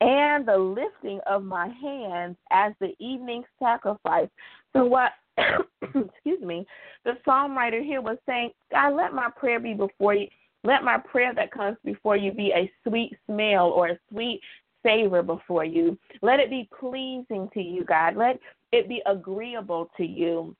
and 0.00 0.46
the 0.46 0.56
lifting 0.56 1.20
of 1.26 1.42
my 1.42 1.68
hands 1.68 2.36
as 2.50 2.72
the 2.80 2.94
evening 3.00 3.42
sacrifice. 3.58 4.28
So, 4.72 4.84
what, 4.84 5.12
excuse 5.82 6.40
me, 6.42 6.66
the 7.04 7.18
psalm 7.24 7.56
writer 7.56 7.82
here 7.82 8.00
was 8.00 8.18
saying, 8.26 8.50
God, 8.70 8.94
let 8.94 9.12
my 9.12 9.28
prayer 9.36 9.60
be 9.60 9.74
before 9.74 10.14
you. 10.14 10.28
Let 10.64 10.82
my 10.82 10.98
prayer 10.98 11.32
that 11.34 11.52
comes 11.52 11.76
before 11.84 12.16
you 12.16 12.32
be 12.32 12.52
a 12.52 12.70
sweet 12.86 13.16
smell 13.26 13.68
or 13.68 13.88
a 13.88 13.98
sweet 14.10 14.40
savor 14.84 15.22
before 15.22 15.64
you. 15.64 15.96
Let 16.22 16.40
it 16.40 16.50
be 16.50 16.68
pleasing 16.78 17.48
to 17.54 17.60
you, 17.60 17.84
God. 17.84 18.16
Let 18.16 18.40
it 18.72 18.88
be 18.88 19.00
agreeable 19.06 19.90
to 19.96 20.04
you. 20.04 20.56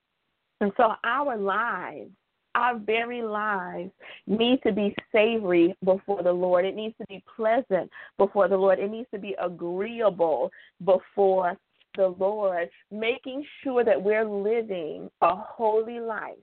And 0.61 0.71
so 0.77 0.93
our 1.03 1.35
lives 1.35 2.11
our 2.57 2.79
very 2.79 3.21
lives 3.21 3.91
need 4.25 4.59
to 4.63 4.71
be 4.71 4.95
savory 5.11 5.75
before 5.85 6.23
the 6.23 6.31
Lord. 6.31 6.65
It 6.65 6.75
needs 6.75 6.95
to 6.99 7.05
be 7.07 7.23
pleasant 7.35 7.89
before 8.17 8.47
the 8.47 8.57
Lord. 8.57 8.79
It 8.79 8.89
needs 8.89 9.07
to 9.13 9.19
be 9.19 9.35
agreeable 9.39 10.49
before 10.83 11.55
the 11.97 12.15
Lord, 12.17 12.69
making 12.91 13.43
sure 13.63 13.83
that 13.83 14.01
we're 14.01 14.23
living 14.23 15.09
a 15.21 15.35
holy 15.35 15.99
life, 15.99 16.35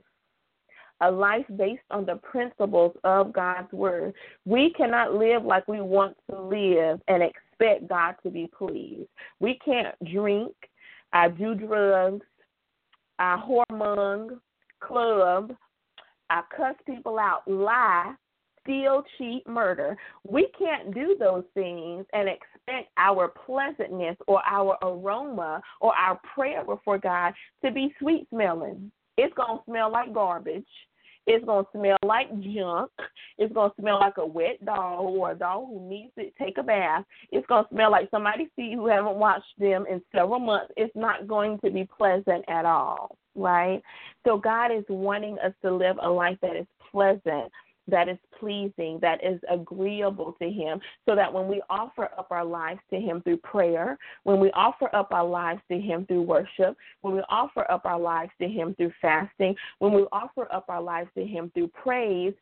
a 1.00 1.10
life 1.10 1.46
based 1.56 1.82
on 1.90 2.04
the 2.04 2.16
principles 2.16 2.94
of 3.04 3.32
God's 3.32 3.72
Word. 3.72 4.12
We 4.44 4.72
cannot 4.76 5.14
live 5.14 5.44
like 5.44 5.66
we 5.66 5.80
want 5.80 6.16
to 6.30 6.40
live 6.40 7.00
and 7.08 7.22
expect 7.22 7.88
God 7.88 8.16
to 8.22 8.30
be 8.30 8.50
pleased. 8.56 9.08
We 9.40 9.58
can't 9.64 9.94
drink, 10.12 10.52
I 11.12 11.28
do 11.28 11.54
drugs, 11.54 12.26
I 13.18 13.38
hormone 13.38 14.40
club, 14.80 15.54
I 16.30 16.42
cuss 16.54 16.74
people 16.86 17.18
out, 17.18 17.46
lie, 17.46 18.14
steal, 18.62 19.04
cheat, 19.18 19.46
murder. 19.46 19.96
We 20.28 20.48
can't 20.58 20.94
do 20.94 21.16
those 21.18 21.44
things 21.54 22.06
and 22.12 22.28
expect 22.28 22.53
our 22.96 23.28
pleasantness 23.28 24.16
or 24.26 24.42
our 24.46 24.78
aroma 24.82 25.60
or 25.80 25.94
our 25.94 26.20
prayer 26.34 26.64
before 26.64 26.98
God 26.98 27.34
to 27.64 27.70
be 27.70 27.94
sweet 28.00 28.26
smelling. 28.30 28.90
It's 29.16 29.34
going 29.34 29.58
to 29.58 29.64
smell 29.64 29.92
like 29.92 30.12
garbage. 30.12 30.66
It's 31.26 31.44
going 31.44 31.64
to 31.64 31.70
smell 31.72 31.96
like 32.04 32.28
junk. 32.40 32.90
It's 33.38 33.52
going 33.54 33.70
to 33.70 33.80
smell 33.80 33.98
like 34.00 34.18
a 34.18 34.26
wet 34.26 34.62
dog 34.64 35.00
or 35.00 35.30
a 35.30 35.34
dog 35.34 35.68
who 35.68 35.88
needs 35.88 36.12
to 36.18 36.30
take 36.38 36.58
a 36.58 36.62
bath. 36.62 37.04
It's 37.30 37.46
going 37.46 37.64
to 37.64 37.70
smell 37.70 37.90
like 37.90 38.10
somebody's 38.10 38.48
feet 38.56 38.74
who 38.74 38.86
haven't 38.88 39.16
washed 39.16 39.44
them 39.58 39.86
in 39.90 40.02
several 40.14 40.38
months. 40.38 40.72
It's 40.76 40.94
not 40.94 41.26
going 41.26 41.58
to 41.64 41.70
be 41.70 41.88
pleasant 41.96 42.44
at 42.48 42.66
all, 42.66 43.16
right? 43.34 43.80
So 44.26 44.36
God 44.36 44.70
is 44.70 44.84
wanting 44.88 45.38
us 45.38 45.52
to 45.62 45.74
live 45.74 45.96
a 46.02 46.10
life 46.10 46.36
that 46.42 46.56
is 46.56 46.66
pleasant, 46.90 47.50
that 47.88 48.08
is 48.08 48.18
pleasing, 48.38 48.98
that 49.00 49.22
is 49.24 49.40
agreeable 49.50 50.36
to 50.40 50.50
Him, 50.50 50.80
so 51.08 51.14
that 51.14 51.32
when 51.32 51.48
we 51.48 51.60
offer 51.68 52.10
up 52.16 52.28
our 52.30 52.44
lives 52.44 52.80
to 52.90 53.00
Him 53.00 53.20
through 53.22 53.38
prayer, 53.38 53.98
when 54.24 54.40
we 54.40 54.50
offer 54.52 54.94
up 54.94 55.12
our 55.12 55.26
lives 55.26 55.60
to 55.70 55.78
Him 55.78 56.06
through 56.06 56.22
worship, 56.22 56.76
when 57.02 57.14
we 57.14 57.22
offer 57.28 57.70
up 57.70 57.84
our 57.84 57.98
lives 57.98 58.32
to 58.40 58.48
Him 58.48 58.74
through 58.74 58.92
fasting, 59.00 59.54
when 59.78 59.92
we 59.92 60.02
offer 60.12 60.52
up 60.52 60.66
our 60.68 60.82
lives 60.82 61.10
to 61.16 61.24
Him 61.24 61.50
through 61.54 61.68
praise, 61.68 62.34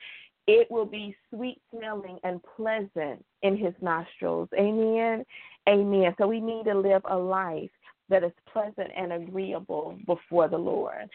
it 0.46 0.70
will 0.70 0.86
be 0.86 1.16
sweet 1.30 1.60
smelling 1.74 2.18
and 2.24 2.40
pleasant 2.56 3.24
in 3.42 3.56
His 3.56 3.74
nostrils. 3.80 4.48
Amen. 4.58 5.24
Amen. 5.68 6.14
So 6.18 6.26
we 6.26 6.40
need 6.40 6.64
to 6.64 6.74
live 6.74 7.02
a 7.04 7.16
life 7.16 7.70
that 8.08 8.24
is 8.24 8.32
pleasant 8.52 8.90
and 8.96 9.12
agreeable 9.12 9.96
before 10.06 10.48
the 10.48 10.58
Lord. 10.58 11.08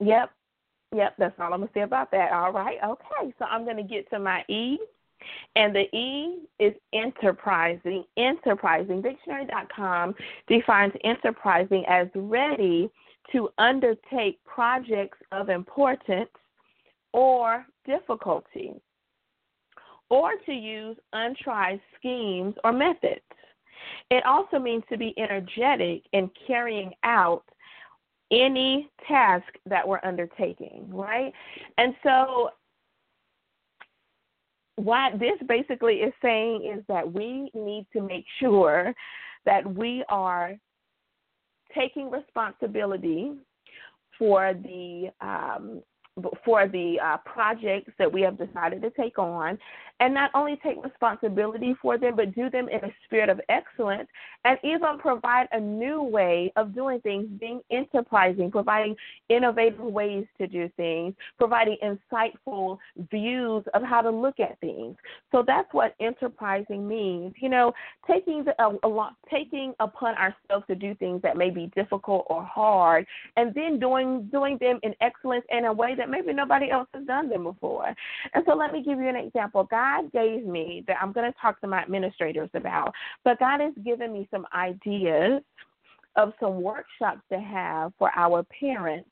Yep. 0.00 0.30
Yep, 0.94 1.14
that's 1.18 1.34
all 1.38 1.52
I'm 1.52 1.60
to 1.68 1.74
say 1.74 1.82
about 1.82 2.10
that. 2.10 2.32
All 2.32 2.52
right. 2.52 2.78
Okay. 2.84 3.32
So 3.38 3.44
I'm 3.44 3.64
to 3.76 3.82
get 3.82 4.08
to 4.10 4.18
my 4.18 4.44
E. 4.48 4.78
And 5.54 5.74
the 5.74 5.84
E 5.96 6.46
is 6.58 6.74
enterprising. 6.92 8.04
Enterprising. 8.16 9.02
Dictionary.com 9.02 10.14
defines 10.48 10.92
enterprising 11.04 11.84
as 11.86 12.08
ready 12.14 12.90
to 13.32 13.50
undertake 13.58 14.42
projects 14.44 15.18
of 15.30 15.48
importance 15.48 16.30
or 17.12 17.66
difficulty, 17.86 18.72
or 20.10 20.32
to 20.46 20.52
use 20.52 20.96
untried 21.12 21.80
schemes 21.98 22.54
or 22.64 22.72
methods. 22.72 23.20
It 24.10 24.24
also 24.24 24.58
means 24.58 24.84
to 24.90 24.96
be 24.96 25.14
energetic 25.18 26.02
in 26.12 26.30
carrying 26.46 26.92
out 27.04 27.44
any 28.30 28.88
task 29.08 29.46
that 29.66 29.86
we're 29.86 30.00
undertaking, 30.04 30.86
right? 30.88 31.32
And 31.78 31.94
so, 32.02 32.50
what 34.76 35.18
this 35.18 35.36
basically 35.46 35.96
is 35.96 36.12
saying 36.22 36.72
is 36.76 36.82
that 36.88 37.10
we 37.10 37.50
need 37.54 37.86
to 37.92 38.00
make 38.00 38.24
sure 38.38 38.94
that 39.44 39.66
we 39.74 40.04
are 40.08 40.54
taking 41.74 42.10
responsibility 42.10 43.32
for 44.18 44.54
the 44.54 45.10
um, 45.20 45.82
for 46.44 46.68
the 46.68 46.98
uh, 47.00 47.16
projects 47.18 47.92
that 47.98 48.12
we 48.12 48.20
have 48.22 48.36
decided 48.36 48.82
to 48.82 48.90
take 48.90 49.18
on, 49.18 49.58
and 50.00 50.14
not 50.14 50.30
only 50.34 50.58
take 50.62 50.82
responsibility 50.82 51.76
for 51.80 51.98
them, 51.98 52.16
but 52.16 52.34
do 52.34 52.48
them 52.50 52.68
in 52.68 52.82
a 52.84 52.92
spirit 53.04 53.28
of 53.28 53.40
excellence, 53.48 54.08
and 54.44 54.58
even 54.64 54.98
provide 54.98 55.46
a 55.52 55.60
new 55.60 56.02
way 56.02 56.52
of 56.56 56.74
doing 56.74 57.00
things, 57.00 57.26
being 57.38 57.60
enterprising, 57.70 58.50
providing 58.50 58.96
innovative 59.28 59.78
ways 59.78 60.24
to 60.38 60.46
do 60.46 60.70
things, 60.76 61.14
providing 61.38 61.76
insightful 61.82 62.78
views 63.10 63.62
of 63.74 63.82
how 63.82 64.00
to 64.00 64.10
look 64.10 64.40
at 64.40 64.58
things. 64.60 64.96
So 65.30 65.44
that's 65.46 65.72
what 65.72 65.94
enterprising 66.00 66.88
means. 66.88 67.34
You 67.40 67.50
know, 67.50 67.72
taking 68.10 68.44
the, 68.44 68.54
a, 68.62 69.10
taking 69.30 69.74
upon 69.80 70.14
ourselves 70.16 70.66
to 70.68 70.74
do 70.74 70.94
things 70.94 71.20
that 71.22 71.36
may 71.36 71.50
be 71.50 71.70
difficult 71.76 72.26
or 72.28 72.42
hard, 72.42 73.06
and 73.36 73.54
then 73.54 73.78
doing 73.78 74.28
doing 74.32 74.58
them 74.58 74.80
in 74.82 74.94
excellence 75.00 75.44
in 75.50 75.66
a 75.66 75.72
way 75.72 75.94
that 76.00 76.10
maybe 76.10 76.32
nobody 76.32 76.70
else 76.70 76.88
has 76.94 77.06
done 77.06 77.28
them 77.28 77.44
before. 77.44 77.94
And 78.34 78.42
so 78.46 78.54
let 78.54 78.72
me 78.72 78.82
give 78.82 78.98
you 78.98 79.08
an 79.08 79.16
example. 79.16 79.64
God 79.70 80.10
gave 80.12 80.44
me 80.46 80.82
that 80.88 80.96
I'm 81.00 81.12
going 81.12 81.30
to 81.30 81.38
talk 81.40 81.60
to 81.60 81.66
my 81.66 81.82
administrators 81.82 82.50
about, 82.54 82.92
but 83.24 83.38
God 83.38 83.60
has 83.60 83.74
given 83.84 84.12
me 84.12 84.26
some 84.30 84.46
ideas 84.54 85.42
of 86.16 86.32
some 86.40 86.62
workshops 86.62 87.20
to 87.30 87.38
have 87.38 87.92
for 87.98 88.10
our 88.16 88.44
parents 88.44 89.08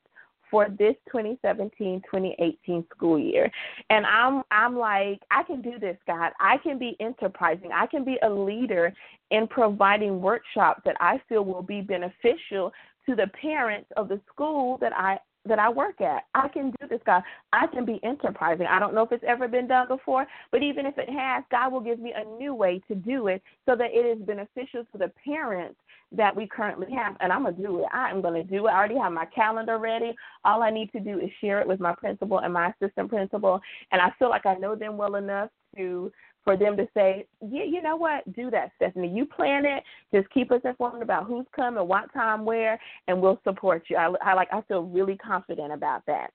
for 0.51 0.69
this 0.79 0.95
2017-2018 1.15 2.89
school 2.91 3.19
year. 3.19 3.51
And 3.91 4.07
I'm 4.07 4.43
I'm 4.51 4.79
like, 4.79 5.21
I 5.31 5.43
can 5.43 5.61
do 5.61 5.79
this, 5.79 5.97
God. 6.07 6.33
I 6.41 6.57
can 6.59 6.79
be 6.79 6.97
enterprising. 7.01 7.71
I 7.73 7.87
can 7.87 8.05
be 8.05 8.19
a 8.23 8.31
leader 8.31 8.93
in 9.31 9.47
providing 9.47 10.23
workshops 10.23 10.83
that 10.85 10.97
I 11.01 11.21
feel 11.29 11.45
will 11.45 11.63
be 11.63 11.83
beneficial 11.83 12.73
to 13.07 13.15
the 13.15 13.27
parents 13.41 13.91
of 13.97 14.09
the 14.09 14.21
school 14.33 14.79
that 14.81 14.93
I 14.95 15.19
that 15.47 15.59
I 15.59 15.69
work 15.69 16.01
at. 16.01 16.25
I 16.35 16.49
can 16.49 16.73
do 16.81 16.89
this, 16.89 17.01
God. 17.07 17.23
I 17.53 17.67
can 17.67 17.85
be 17.85 18.01
enterprising. 18.03 18.67
I 18.67 18.79
don't 18.79 18.95
know 18.95 19.03
if 19.03 19.13
it's 19.13 19.25
ever 19.27 19.49
been 19.49 19.67
done 19.67 19.89
before, 19.89 20.27
but 20.51 20.63
even 20.63 20.87
if 20.87 20.99
it 20.99 21.09
has, 21.09 21.45
God 21.51 21.73
will 21.73 21.81
give 21.81 21.99
me 21.99 22.13
a 22.15 22.25
new 22.39 22.55
way 22.55 22.81
to 22.89 22.95
do 22.95 23.29
it 23.29 23.43
so 23.67 23.75
that 23.77 23.91
it 23.93 24.05
is 24.05 24.25
beneficial 24.25 24.85
to 24.93 24.99
the 24.99 25.13
parents 25.25 25.77
that 26.13 26.35
we 26.35 26.47
currently 26.47 26.93
have. 26.95 27.17
And 27.21 27.33
I'm 27.33 27.43
going 27.43 27.57
to 27.57 27.63
do 27.63 27.81
it. 27.81 27.87
I 27.93 28.11
am 28.11 28.23
going 28.23 28.35
to 28.35 28.45
do 28.45 28.67
it. 28.67 28.71
I 28.71 28.77
already 28.77 28.99
have 28.99 29.13
my 29.13 29.27
calendar 29.27 29.79
ready. 29.79 30.15
All 30.45 30.63
I 30.63 30.71
need 30.71 30.91
to 30.93 31.01
do 31.01 31.19
is 31.19 31.31
share 31.41 31.61
it 31.61 31.69
with 31.69 31.81
my 31.81 31.95
principal 31.95 32.39
and 32.39 32.53
my 32.53 32.73
assistant 32.81 33.11
principal. 33.11 33.61
And 33.93 34.01
I 34.01 34.11
feel 34.19 34.31
like 34.31 34.47
I 34.47 34.55
know 34.55 34.75
them 34.75 34.97
well 34.97 35.17
enough 35.17 35.51
to 35.77 36.11
for 36.49 36.57
them 36.57 36.79
to 36.79 36.89
say, 36.95 37.27
yeah, 37.47 37.65
you 37.65 37.83
know 37.83 37.97
what, 37.97 38.25
do 38.33 38.51
that, 38.51 38.71
Stephanie. 38.77 39.13
You 39.15 39.27
plan 39.27 39.67
it. 39.67 39.83
Just 40.15 40.31
keep 40.31 40.51
us 40.51 40.63
informed 40.65 41.03
about 41.03 41.27
who's 41.27 41.45
coming, 41.55 41.87
what 41.87 42.11
time, 42.15 42.47
where, 42.47 42.81
and 43.07 43.21
we'll 43.21 43.39
support 43.45 43.83
you. 43.89 43.99
I, 43.99 44.11
I 44.25 44.33
like. 44.33 44.49
I 44.51 44.63
feel 44.63 44.85
really 44.85 45.19
confident 45.19 45.75
about 45.75 46.07
that. 46.07 46.31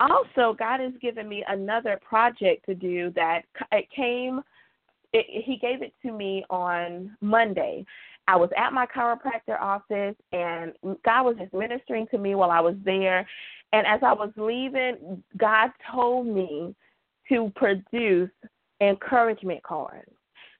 Also, 0.00 0.54
God 0.58 0.80
has 0.80 0.92
given 1.00 1.30
me 1.30 1.42
another 1.48 1.98
project 2.06 2.66
to 2.66 2.74
do 2.74 3.10
that 3.16 3.44
it 3.72 3.88
came. 3.90 4.42
It, 5.14 5.24
he 5.46 5.56
gave 5.56 5.80
it 5.80 5.94
to 6.02 6.12
me 6.12 6.44
on 6.50 7.16
Monday. 7.22 7.86
I 8.28 8.36
was 8.36 8.50
at 8.58 8.74
my 8.74 8.84
chiropractor 8.84 9.58
office, 9.58 10.16
and 10.32 10.74
God 11.06 11.22
was 11.22 11.36
just 11.38 11.54
ministering 11.54 12.06
to 12.10 12.18
me 12.18 12.34
while 12.34 12.50
I 12.50 12.60
was 12.60 12.76
there. 12.84 13.26
And 13.72 13.86
as 13.86 14.00
I 14.02 14.12
was 14.12 14.30
leaving, 14.36 15.22
God 15.38 15.70
told 15.90 16.26
me 16.26 16.74
to 17.30 17.50
produce 17.56 18.30
encouragement 18.88 19.62
cards. 19.62 20.10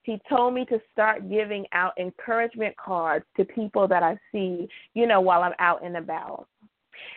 He 0.03 0.21
told 0.29 0.53
me 0.53 0.67
to 0.67 0.79
start 0.93 1.31
giving 1.31 1.65
out 1.73 1.95
encouragement 1.99 2.77
cards 2.77 3.25
to 3.37 3.45
people 3.45 3.89
that 3.89 4.03
I 4.03 4.19
see, 4.31 4.69
you 4.93 5.07
know, 5.07 5.21
while 5.21 5.43
I'm 5.43 5.55
out 5.59 5.83
and 5.83 5.97
about. 5.97 6.47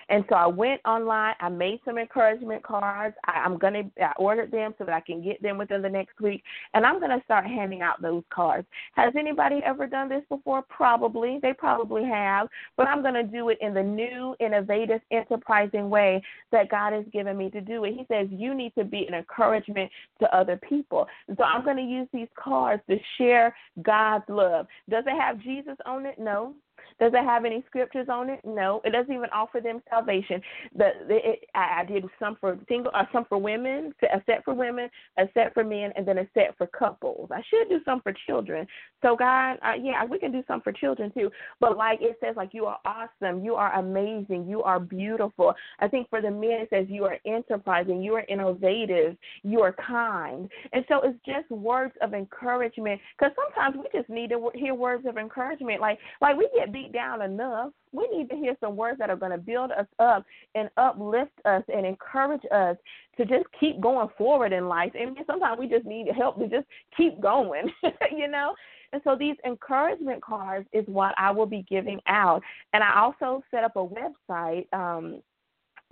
And 0.09 0.23
so 0.29 0.35
I 0.35 0.47
went 0.47 0.81
online. 0.85 1.35
I 1.39 1.49
made 1.49 1.79
some 1.85 1.97
encouragement 1.97 2.63
cards. 2.63 3.15
I, 3.25 3.41
I'm 3.45 3.57
gonna 3.57 3.83
I 4.01 4.13
ordered 4.17 4.51
them 4.51 4.73
so 4.77 4.85
that 4.85 4.93
I 4.93 5.01
can 5.01 5.23
get 5.23 5.41
them 5.41 5.57
within 5.57 5.81
the 5.81 5.89
next 5.89 6.19
week, 6.19 6.43
and 6.73 6.85
I'm 6.85 6.99
gonna 6.99 7.21
start 7.25 7.45
handing 7.45 7.81
out 7.81 8.01
those 8.01 8.23
cards. 8.29 8.67
Has 8.93 9.13
anybody 9.17 9.61
ever 9.65 9.87
done 9.87 10.09
this 10.09 10.23
before? 10.29 10.63
Probably. 10.63 11.39
They 11.41 11.53
probably 11.53 12.03
have, 12.05 12.47
but 12.75 12.87
I'm 12.87 13.01
gonna 13.01 13.23
do 13.23 13.49
it 13.49 13.57
in 13.61 13.73
the 13.73 13.83
new, 13.83 14.35
innovative, 14.39 15.01
enterprising 15.11 15.89
way 15.89 16.21
that 16.51 16.69
God 16.69 16.93
has 16.93 17.05
given 17.11 17.37
me 17.37 17.49
to 17.51 17.61
do 17.61 17.83
it. 17.85 17.93
He 17.93 18.05
says 18.11 18.27
you 18.31 18.53
need 18.53 18.73
to 18.75 18.83
be 18.83 19.05
an 19.07 19.13
encouragement 19.13 19.91
to 20.19 20.35
other 20.35 20.59
people. 20.67 21.07
So 21.35 21.43
I'm 21.43 21.65
gonna 21.65 21.81
use 21.81 22.07
these 22.13 22.29
cards 22.35 22.81
to 22.89 22.97
share 23.17 23.55
God's 23.81 24.25
love. 24.29 24.67
Does 24.89 25.03
it 25.07 25.19
have 25.19 25.39
Jesus 25.39 25.75
on 25.85 26.05
it? 26.05 26.17
No. 26.19 26.53
Does 26.99 27.13
it 27.13 27.23
have 27.23 27.45
any 27.45 27.63
scriptures 27.67 28.07
on 28.09 28.29
it? 28.29 28.39
No. 28.43 28.81
It 28.83 28.91
doesn't 28.91 29.13
even 29.13 29.29
offer 29.33 29.59
them 29.59 29.81
salvation. 29.89 30.41
The, 30.75 30.91
it, 31.09 31.45
I, 31.53 31.81
I 31.81 31.85
did 31.85 32.03
some 32.19 32.37
for 32.39 32.57
single, 32.67 32.91
uh, 32.95 33.05
some 33.11 33.25
for 33.29 33.37
women, 33.37 33.93
a 34.01 34.21
set 34.25 34.43
for 34.43 34.53
women, 34.53 34.89
a 35.17 35.23
set 35.33 35.53
for 35.53 35.63
men, 35.63 35.91
and 35.95 36.07
then 36.07 36.17
a 36.17 36.27
set 36.33 36.57
for 36.57 36.67
couples. 36.67 37.29
I 37.31 37.41
should 37.49 37.69
do 37.69 37.79
some 37.85 38.01
for 38.01 38.13
children. 38.25 38.67
So 39.01 39.15
God, 39.15 39.57
uh, 39.63 39.73
yeah, 39.79 40.03
we 40.05 40.19
can 40.19 40.31
do 40.31 40.43
some 40.47 40.61
for 40.61 40.71
children 40.71 41.11
too. 41.11 41.29
But 41.59 41.77
like 41.77 41.99
it 42.01 42.17
says, 42.23 42.35
like 42.35 42.53
you 42.53 42.65
are 42.65 42.79
awesome, 42.85 43.43
you 43.43 43.55
are 43.55 43.73
amazing, 43.79 44.47
you 44.47 44.63
are 44.63 44.79
beautiful. 44.79 45.53
I 45.79 45.87
think 45.87 46.09
for 46.09 46.21
the 46.21 46.31
men 46.31 46.61
it 46.61 46.69
says 46.71 46.87
you 46.89 47.05
are 47.05 47.17
enterprising, 47.25 48.01
you 48.01 48.15
are 48.15 48.25
innovative, 48.27 49.17
you 49.43 49.61
are 49.61 49.73
kind, 49.73 50.49
and 50.73 50.83
so 50.87 51.01
it's 51.03 51.17
just 51.25 51.49
words 51.51 51.93
of 52.01 52.13
encouragement. 52.13 52.99
Because 53.17 53.33
sometimes 53.35 53.75
we 53.77 53.99
just 53.99 54.09
need 54.09 54.29
to 54.31 54.49
hear 54.55 54.73
words 54.73 55.05
of 55.05 55.17
encouragement. 55.17 55.81
Like 55.81 55.99
like 56.21 56.37
we 56.37 56.49
get 56.55 56.73
beat 56.73 56.86
down 56.93 57.21
enough. 57.21 57.71
We 57.91 58.07
need 58.09 58.29
to 58.29 58.35
hear 58.35 58.55
some 58.59 58.75
words 58.75 58.99
that 58.99 59.09
are 59.09 59.15
going 59.15 59.31
to 59.31 59.37
build 59.37 59.71
us 59.71 59.87
up 59.99 60.25
and 60.55 60.69
uplift 60.77 61.31
us 61.45 61.63
and 61.73 61.85
encourage 61.85 62.43
us 62.51 62.77
to 63.17 63.25
just 63.25 63.45
keep 63.59 63.79
going 63.79 64.09
forward 64.17 64.53
in 64.53 64.67
life. 64.67 64.91
And 64.99 65.17
sometimes 65.25 65.59
we 65.59 65.67
just 65.67 65.85
need 65.85 66.07
help 66.15 66.37
to 66.39 66.47
just 66.47 66.67
keep 66.95 67.19
going, 67.21 67.71
you 68.15 68.27
know? 68.27 68.53
And 68.93 69.01
so 69.03 69.15
these 69.17 69.35
encouragement 69.45 70.23
cards 70.23 70.67
is 70.71 70.85
what 70.87 71.13
I 71.17 71.31
will 71.31 71.45
be 71.45 71.65
giving 71.69 71.99
out. 72.07 72.41
And 72.73 72.83
I 72.83 72.99
also 72.99 73.43
set 73.51 73.63
up 73.63 73.75
a 73.75 73.85
website 73.85 74.71
um, 74.73 75.21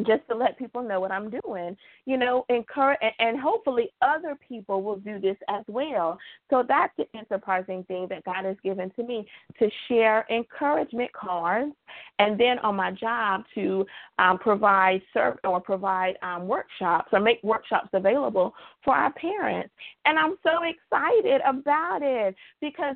just 0.05 0.27
to 0.29 0.35
let 0.35 0.57
people 0.57 0.83
know 0.83 0.99
what 0.99 1.11
I'm 1.11 1.29
doing, 1.29 1.77
you 2.05 2.17
know, 2.17 2.45
encourage, 2.49 2.99
and, 3.19 3.39
hopefully 3.45 3.89
other 4.01 4.37
people 4.47 4.81
will 4.81 4.95
do 4.95 5.19
this 5.19 5.37
as 5.49 5.63
well. 5.67 6.17
So 6.49 6.63
that's 6.67 6.93
the 6.97 7.05
enterprising 7.15 7.83
thing 7.83 8.07
that 8.09 8.23
God 8.23 8.45
has 8.45 8.55
given 8.63 8.89
to 8.95 9.03
me 9.03 9.27
to 9.59 9.69
share 9.87 10.25
encouragement 10.29 11.11
cards, 11.13 11.73
and 12.19 12.39
then 12.39 12.59
on 12.59 12.75
my 12.75 12.91
job 12.91 13.43
to 13.55 13.85
um, 14.19 14.37
provide 14.39 15.01
serve 15.13 15.37
or 15.43 15.59
provide 15.59 16.15
um, 16.23 16.47
workshops 16.47 17.09
or 17.11 17.19
make 17.19 17.43
workshops 17.43 17.89
available 17.93 18.53
for 18.83 18.95
our 18.95 19.11
parents. 19.13 19.73
And 20.05 20.17
I'm 20.17 20.37
so 20.43 20.59
excited 20.63 21.41
about 21.45 21.99
it 22.01 22.35
because 22.61 22.95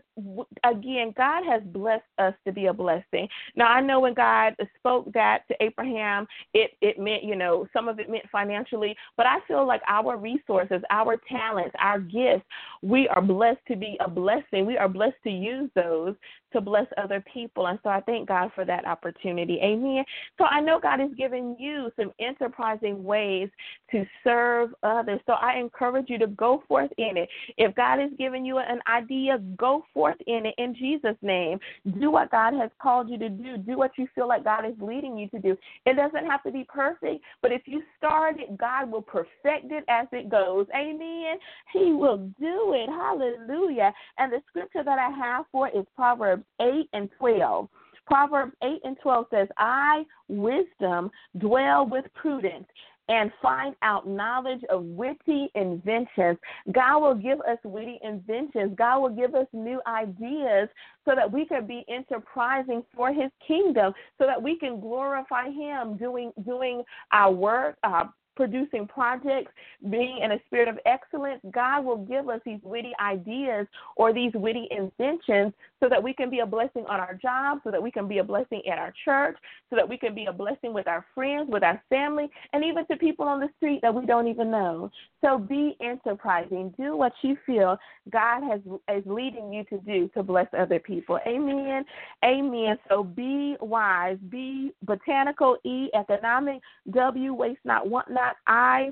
again, 0.64 1.14
God 1.18 1.44
has 1.46 1.62
blessed 1.66 2.04
us 2.18 2.34
to 2.46 2.54
be 2.54 2.68
a 2.68 2.74
blessing. 2.74 3.28
Now 3.56 3.68
I 3.68 3.82
know 3.82 4.00
when 4.00 4.14
God 4.14 4.56
spoke 4.78 5.12
that 5.14 5.44
to 5.50 5.56
Abraham, 5.62 6.26
it, 6.54 6.72
it 6.82 6.89
it 6.90 7.00
meant, 7.00 7.24
you 7.24 7.36
know, 7.36 7.68
some 7.72 7.88
of 7.88 8.00
it 8.00 8.10
meant 8.10 8.26
financially, 8.32 8.96
but 9.16 9.26
I 9.26 9.38
feel 9.48 9.66
like 9.66 9.82
our 9.88 10.18
resources, 10.18 10.82
our 10.90 11.16
talents, 11.30 11.76
our 11.80 12.00
gifts, 12.00 12.46
we 12.82 13.08
are 13.08 13.22
blessed 13.22 13.62
to 13.70 13.76
be 13.76 13.98
a 14.00 14.10
blessing. 14.10 14.66
We 14.66 14.78
are 14.78 14.90
blessed 14.90 15.22
to 15.24 15.30
use 15.30 15.70
those 15.76 16.16
to 16.54 16.62
bless 16.62 16.88
other 16.98 17.24
people. 17.32 17.68
And 17.68 17.80
so 17.84 17.90
I 17.90 18.02
thank 18.02 18.28
God 18.28 18.52
for 18.56 18.66
that 18.66 18.86
opportunity. 18.86 19.60
Amen. 19.62 20.04
So 20.38 20.46
I 20.46 20.62
know 20.62 20.80
God 20.80 21.00
has 21.00 21.12
given 21.18 21.56
you 21.60 21.92
some 21.96 22.12
enterprising 22.20 23.04
ways 23.04 23.50
to 23.92 24.06
serve 24.24 24.74
others. 24.84 25.20
So 25.26 25.34
I 25.34 25.58
encourage 25.58 26.10
you 26.10 26.18
to 26.20 26.28
go 26.28 26.64
forth 26.68 26.92
in 26.98 27.18
it. 27.18 27.30
If 27.58 27.76
God 27.76 28.00
has 28.00 28.12
given 28.18 28.46
you 28.46 28.58
an 28.60 28.80
idea, 28.88 29.40
go 29.58 29.84
forth 29.94 30.18
in 30.28 30.46
it 30.46 30.56
in 30.58 30.76
Jesus' 30.76 31.18
name. 31.22 31.60
Do 32.00 32.12
what 32.12 32.32
God 32.32 32.54
has 32.54 32.70
called 32.82 33.10
you 33.10 33.18
to 33.18 33.30
do. 33.30 33.58
Do 33.58 33.78
what 33.78 33.92
you 33.98 34.08
feel 34.16 34.28
like 34.28 34.44
God 34.44 34.66
is 34.66 34.76
leading 34.80 35.18
you 35.18 35.28
to 35.30 35.40
do. 35.40 35.58
It 35.86 35.96
doesn't 35.96 36.26
have 36.26 36.44
to 36.44 36.52
be 36.52 36.66
perfect, 36.68 37.24
but 37.42 37.52
if 37.52 37.64
you 37.66 37.84
start 37.98 38.40
it, 38.40 38.58
God 38.58 38.92
will 38.92 39.02
perfect 39.02 39.72
it 39.72 39.84
as 39.88 40.08
it 40.12 40.30
goes. 40.30 40.68
Amen. 40.76 41.38
He 41.74 41.92
will 41.92 42.18
do 42.40 42.74
it. 42.74 42.90
Hallelujah. 42.90 43.94
And 44.18 44.32
the 44.32 44.42
scripture 44.50 44.84
that 44.84 45.00
I 45.00 45.10
have 45.10 45.46
for 45.52 45.68
is 45.70 45.86
Proverbs 45.96 46.39
Proverbs 46.40 46.46
8 46.62 46.90
and 46.94 47.10
12. 47.20 47.70
Proverbs 48.06 48.54
8 48.64 48.80
and 48.84 48.98
12 49.02 49.26
says, 49.32 49.48
I, 49.58 50.04
wisdom, 50.28 51.12
dwell 51.38 51.88
with 51.88 52.06
prudence 52.16 52.66
and 53.08 53.32
find 53.42 53.76
out 53.82 54.08
knowledge 54.08 54.62
of 54.70 54.84
witty 54.84 55.50
inventions. 55.56 56.38
God 56.72 57.00
will 57.00 57.16
give 57.16 57.40
us 57.42 57.58
witty 57.64 58.00
inventions. 58.04 58.76
God 58.78 59.00
will 59.00 59.10
give 59.10 59.34
us 59.34 59.48
new 59.52 59.82
ideas 59.88 60.70
so 61.06 61.16
that 61.16 61.32
we 61.32 61.46
can 61.46 61.66
be 61.66 61.84
enterprising 61.90 62.84
for 62.96 63.12
his 63.12 63.32
kingdom, 63.46 63.94
so 64.20 64.28
that 64.28 64.42
we 64.42 64.58
can 64.60 64.80
glorify 64.80 65.50
him 65.50 65.98
doing 65.98 66.32
doing 66.46 66.84
our 67.12 67.32
work, 67.32 67.78
uh, 67.84 68.06
producing 68.40 68.88
projects, 68.88 69.52
being 69.90 70.22
in 70.24 70.32
a 70.32 70.40
spirit 70.46 70.70
of 70.70 70.80
excellence, 70.86 71.42
God 71.52 71.84
will 71.84 71.98
give 71.98 72.30
us 72.30 72.40
these 72.46 72.62
witty 72.64 72.94
ideas 73.02 73.68
or 73.98 74.14
these 74.14 74.32
witty 74.34 74.66
inventions 74.72 75.52
so 75.82 75.90
that 75.90 76.02
we 76.02 76.14
can 76.14 76.30
be 76.30 76.40
a 76.40 76.46
blessing 76.46 76.86
on 76.88 77.02
our 77.02 77.16
job, 77.16 77.60
so 77.66 77.70
that 77.70 77.84
we 77.84 77.92
can 77.92 78.08
be 78.08 78.20
a 78.20 78.24
blessing 78.24 78.62
at 78.72 78.80
our 78.80 78.94
church, 79.04 79.36
so 79.70 79.76
that 79.76 79.88
we 79.88 79.98
can 79.98 80.16
be 80.16 80.28
a 80.28 80.32
blessing 80.32 80.74
with 80.74 80.88
our 80.88 81.06
friends, 81.14 81.50
with 81.50 81.64
our 81.64 81.84
family, 81.90 82.30
and 82.54 82.64
even 82.64 82.86
to 82.88 82.96
people 82.96 83.28
on 83.28 83.42
the 83.42 83.50
street 83.58 83.82
that 83.82 83.94
we 83.94 84.06
don't 84.06 84.30
even 84.30 84.50
know. 84.50 84.90
So 85.20 85.38
be 85.38 85.76
enterprising. 85.82 86.74
Do 86.80 86.96
what 86.96 87.12
you 87.22 87.36
feel 87.46 87.78
God 88.10 88.42
has 88.50 88.62
is 88.96 89.04
leading 89.06 89.52
you 89.52 89.66
to 89.66 89.80
do 89.80 90.10
to 90.14 90.24
bless 90.24 90.48
other 90.58 90.80
people. 90.80 91.20
Amen. 91.28 91.84
Amen. 92.24 92.78
So 92.88 93.04
be 93.04 93.58
wise. 93.60 94.18
Be 94.30 94.72
botanical. 94.84 95.58
E 95.66 95.90
economic. 95.94 96.62
W 96.90 97.34
waste 97.34 97.60
not, 97.66 97.90
want 97.90 98.10
not. 98.10 98.29
I. 98.48 98.92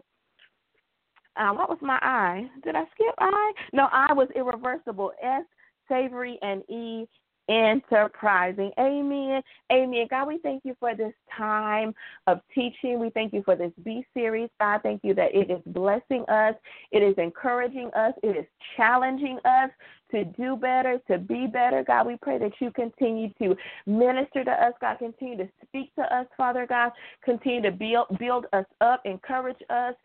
Uh, 1.36 1.54
what 1.54 1.70
was 1.70 1.78
my 1.82 2.00
I? 2.02 2.50
Did 2.64 2.76
I 2.76 2.84
skip 2.96 3.14
I? 3.20 3.52
No, 3.72 3.88
I 3.92 4.12
was 4.14 4.28
irreversible. 4.36 5.12
S 5.22 5.44
savory 5.88 6.38
and 6.42 6.64
E 6.70 7.08
enterprising. 7.50 8.72
Amen. 8.80 9.42
Amen. 9.72 10.08
God, 10.10 10.28
we 10.28 10.38
thank 10.40 10.66
you 10.66 10.76
for 10.80 10.96
this 10.96 11.14
time 11.36 11.94
of 12.28 12.42
teaching. 12.54 13.00
We 13.00 13.10
thank 13.12 13.34
you 13.34 13.42
for 13.44 13.56
this 13.56 13.72
B 13.84 14.06
series. 14.14 14.50
God, 14.60 14.82
thank 14.84 15.02
you 15.04 15.14
that 15.14 15.34
it 15.34 15.50
is 15.50 15.62
blessing 15.68 16.26
us, 16.28 16.56
it 16.92 17.02
is 17.02 17.16
encouraging 17.18 17.90
us, 17.96 18.14
it 18.24 18.36
is 18.36 18.46
challenging 18.76 19.40
us 19.46 19.70
to 20.12 20.26
do 20.26 20.56
better, 20.56 21.00
to 21.10 21.18
be 21.18 21.48
better. 21.48 21.84
God, 21.86 22.08
we 22.08 22.18
pray 22.22 22.38
that 22.38 22.52
you 22.60 22.72
continue 22.72 23.30
to 23.42 23.56
minister 23.86 24.44
to 24.44 24.52
us, 24.52 24.74
God. 24.80 25.00
Continue 25.00 25.38
to 25.38 25.50
speak 25.66 25.94
to 25.96 26.02
us, 26.02 26.26
Father 26.36 26.66
God. 26.68 26.92
Continue 27.24 27.62
to 27.64 27.72
build, 27.72 28.08
build 28.20 28.46
us 28.54 28.66
up, 28.82 29.02
encourage 29.06 29.62
us, 29.70 29.96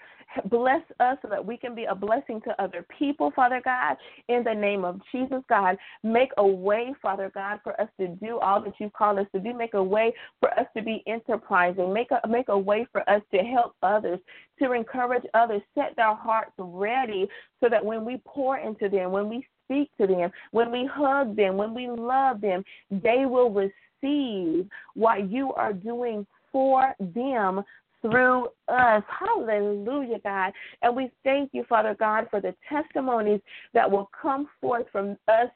bless 0.50 0.82
us 1.00 1.18
so 1.22 1.28
that 1.28 1.44
we 1.44 1.57
can 1.57 1.74
be 1.74 1.84
a 1.84 1.94
blessing 1.94 2.40
to 2.42 2.62
other 2.62 2.84
people, 2.98 3.32
Father 3.34 3.61
God. 3.64 3.96
In 4.28 4.42
the 4.44 4.55
name 4.55 4.84
of 4.84 5.00
Jesus, 5.12 5.42
God, 5.48 5.76
make 6.03 6.30
a 6.38 6.46
way, 6.46 6.94
Father 7.00 7.30
God, 7.34 7.61
for 7.62 7.78
us 7.80 7.88
to 8.00 8.09
do 8.09 8.38
all 8.38 8.62
that 8.62 8.74
you've 8.78 8.92
called 8.92 9.18
us 9.18 9.26
to 9.34 9.40
do. 9.40 9.55
Make 9.55 9.74
a 9.74 9.82
way 9.82 10.12
for 10.40 10.50
us 10.59 10.66
to 10.76 10.82
be 10.82 11.03
enterprising. 11.07 11.92
Make 11.92 12.09
a 12.11 12.26
make 12.28 12.48
a 12.48 12.59
way 12.59 12.86
for 12.92 13.09
us 13.09 13.22
to 13.32 13.38
help 13.38 13.74
others, 13.82 14.18
to 14.61 14.72
encourage 14.72 15.24
others, 15.34 15.62
set 15.74 15.94
their 15.96 16.14
hearts 16.14 16.53
ready 16.59 17.28
so 17.62 17.68
that 17.68 17.84
when 17.84 18.05
we 18.05 18.20
pour 18.24 18.59
into 18.59 18.88
them, 18.88 19.12
when 19.12 19.28
we 19.28 19.46
speak 19.72 19.90
to 19.98 20.06
them, 20.06 20.30
when 20.50 20.70
we 20.70 20.88
hug 20.92 21.36
them, 21.36 21.56
when 21.56 21.74
we 21.74 21.88
love 21.88 22.40
them, 22.40 22.64
they 22.90 23.24
will 23.26 23.50
receive 23.50 24.68
what 24.94 25.30
you 25.30 25.52
are 25.54 25.72
doing 25.72 26.26
for 26.50 26.94
them 27.14 27.62
through 28.02 28.48
us. 28.68 29.02
Hallelujah, 29.08 30.18
God. 30.24 30.52
And 30.82 30.94
we 30.94 31.10
thank 31.24 31.50
you, 31.52 31.64
Father 31.68 31.96
God, 31.98 32.26
for 32.30 32.40
the 32.40 32.54
testimonies 32.68 33.40
that 33.74 33.90
will 33.90 34.10
come 34.20 34.48
forth 34.60 34.86
from 34.90 35.16
us 35.28 35.48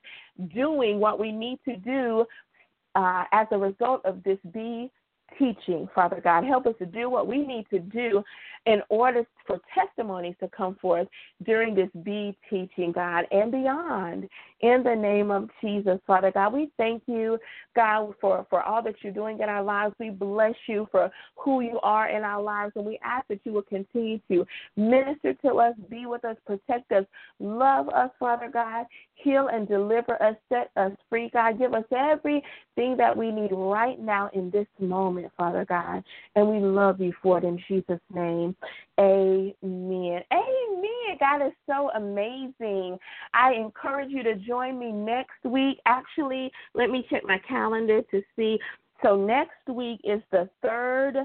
doing 0.54 1.00
what 1.00 1.18
we 1.18 1.32
need 1.32 1.58
to 1.64 1.76
do 1.76 2.24
uh, 2.94 3.24
as 3.32 3.46
a 3.50 3.58
result 3.58 4.00
of 4.04 4.22
this 4.22 4.38
Be 4.52 4.90
teaching, 5.38 5.88
Father 5.94 6.20
God. 6.22 6.44
Help 6.44 6.66
us 6.66 6.74
to 6.78 6.86
do 6.86 7.10
what 7.10 7.26
we 7.26 7.38
need 7.38 7.66
to 7.70 7.78
do 7.78 8.22
in 8.66 8.82
order 8.88 9.24
for 9.46 9.60
testimonies 9.74 10.34
to 10.40 10.48
come 10.48 10.76
forth 10.80 11.06
during 11.44 11.74
this 11.74 11.88
Be 12.02 12.36
teaching, 12.50 12.92
God, 12.92 13.24
and 13.30 13.52
beyond. 13.52 14.28
In 14.60 14.82
the 14.82 14.94
name 14.94 15.30
of 15.30 15.48
Jesus, 15.60 16.00
Father 16.06 16.32
God, 16.32 16.52
we 16.52 16.70
thank 16.76 17.02
you, 17.06 17.38
God, 17.74 18.14
for, 18.20 18.46
for 18.50 18.62
all 18.62 18.82
that 18.82 18.94
you're 19.02 19.12
doing 19.12 19.38
in 19.40 19.48
our 19.48 19.62
lives. 19.62 19.94
We 20.00 20.10
bless 20.10 20.54
you 20.66 20.88
for 20.90 21.10
who 21.36 21.60
you 21.60 21.78
are 21.82 22.08
in 22.08 22.22
our 22.22 22.42
lives, 22.42 22.72
and 22.74 22.84
we 22.84 22.98
ask 23.04 23.28
that 23.28 23.40
you 23.44 23.52
will 23.52 23.62
continue 23.62 24.18
to 24.30 24.46
minister 24.76 25.34
to 25.34 25.54
us, 25.56 25.74
be 25.88 26.06
with 26.06 26.24
us, 26.24 26.36
protect 26.46 26.90
us, 26.90 27.04
love 27.38 27.88
us, 27.90 28.10
Father 28.18 28.50
God, 28.52 28.86
heal 29.14 29.48
and 29.52 29.68
deliver 29.68 30.20
us, 30.22 30.36
set 30.48 30.70
us 30.76 30.92
free, 31.08 31.30
God. 31.32 31.58
Give 31.58 31.74
us 31.74 31.84
everything 31.94 32.96
that 32.96 33.16
we 33.16 33.30
need 33.30 33.50
right 33.52 34.00
now 34.00 34.30
in 34.32 34.50
this 34.50 34.66
moment, 34.80 35.25
Father 35.36 35.64
God. 35.64 36.02
And 36.34 36.48
we 36.48 36.58
love 36.60 37.00
you 37.00 37.12
for 37.22 37.38
it 37.38 37.44
in 37.44 37.58
Jesus' 37.68 38.00
name. 38.12 38.56
Amen. 38.98 40.22
Amen. 40.32 41.16
God 41.20 41.46
is 41.46 41.52
so 41.68 41.90
amazing. 41.94 42.98
I 43.34 43.52
encourage 43.54 44.10
you 44.10 44.22
to 44.22 44.34
join 44.36 44.78
me 44.78 44.92
next 44.92 45.44
week. 45.44 45.78
Actually, 45.86 46.50
let 46.74 46.90
me 46.90 47.06
check 47.10 47.22
my 47.24 47.38
calendar 47.48 48.02
to 48.10 48.22
see. 48.34 48.58
So, 49.02 49.16
next 49.16 49.68
week 49.68 50.00
is 50.04 50.22
the 50.32 50.48
third 50.62 51.16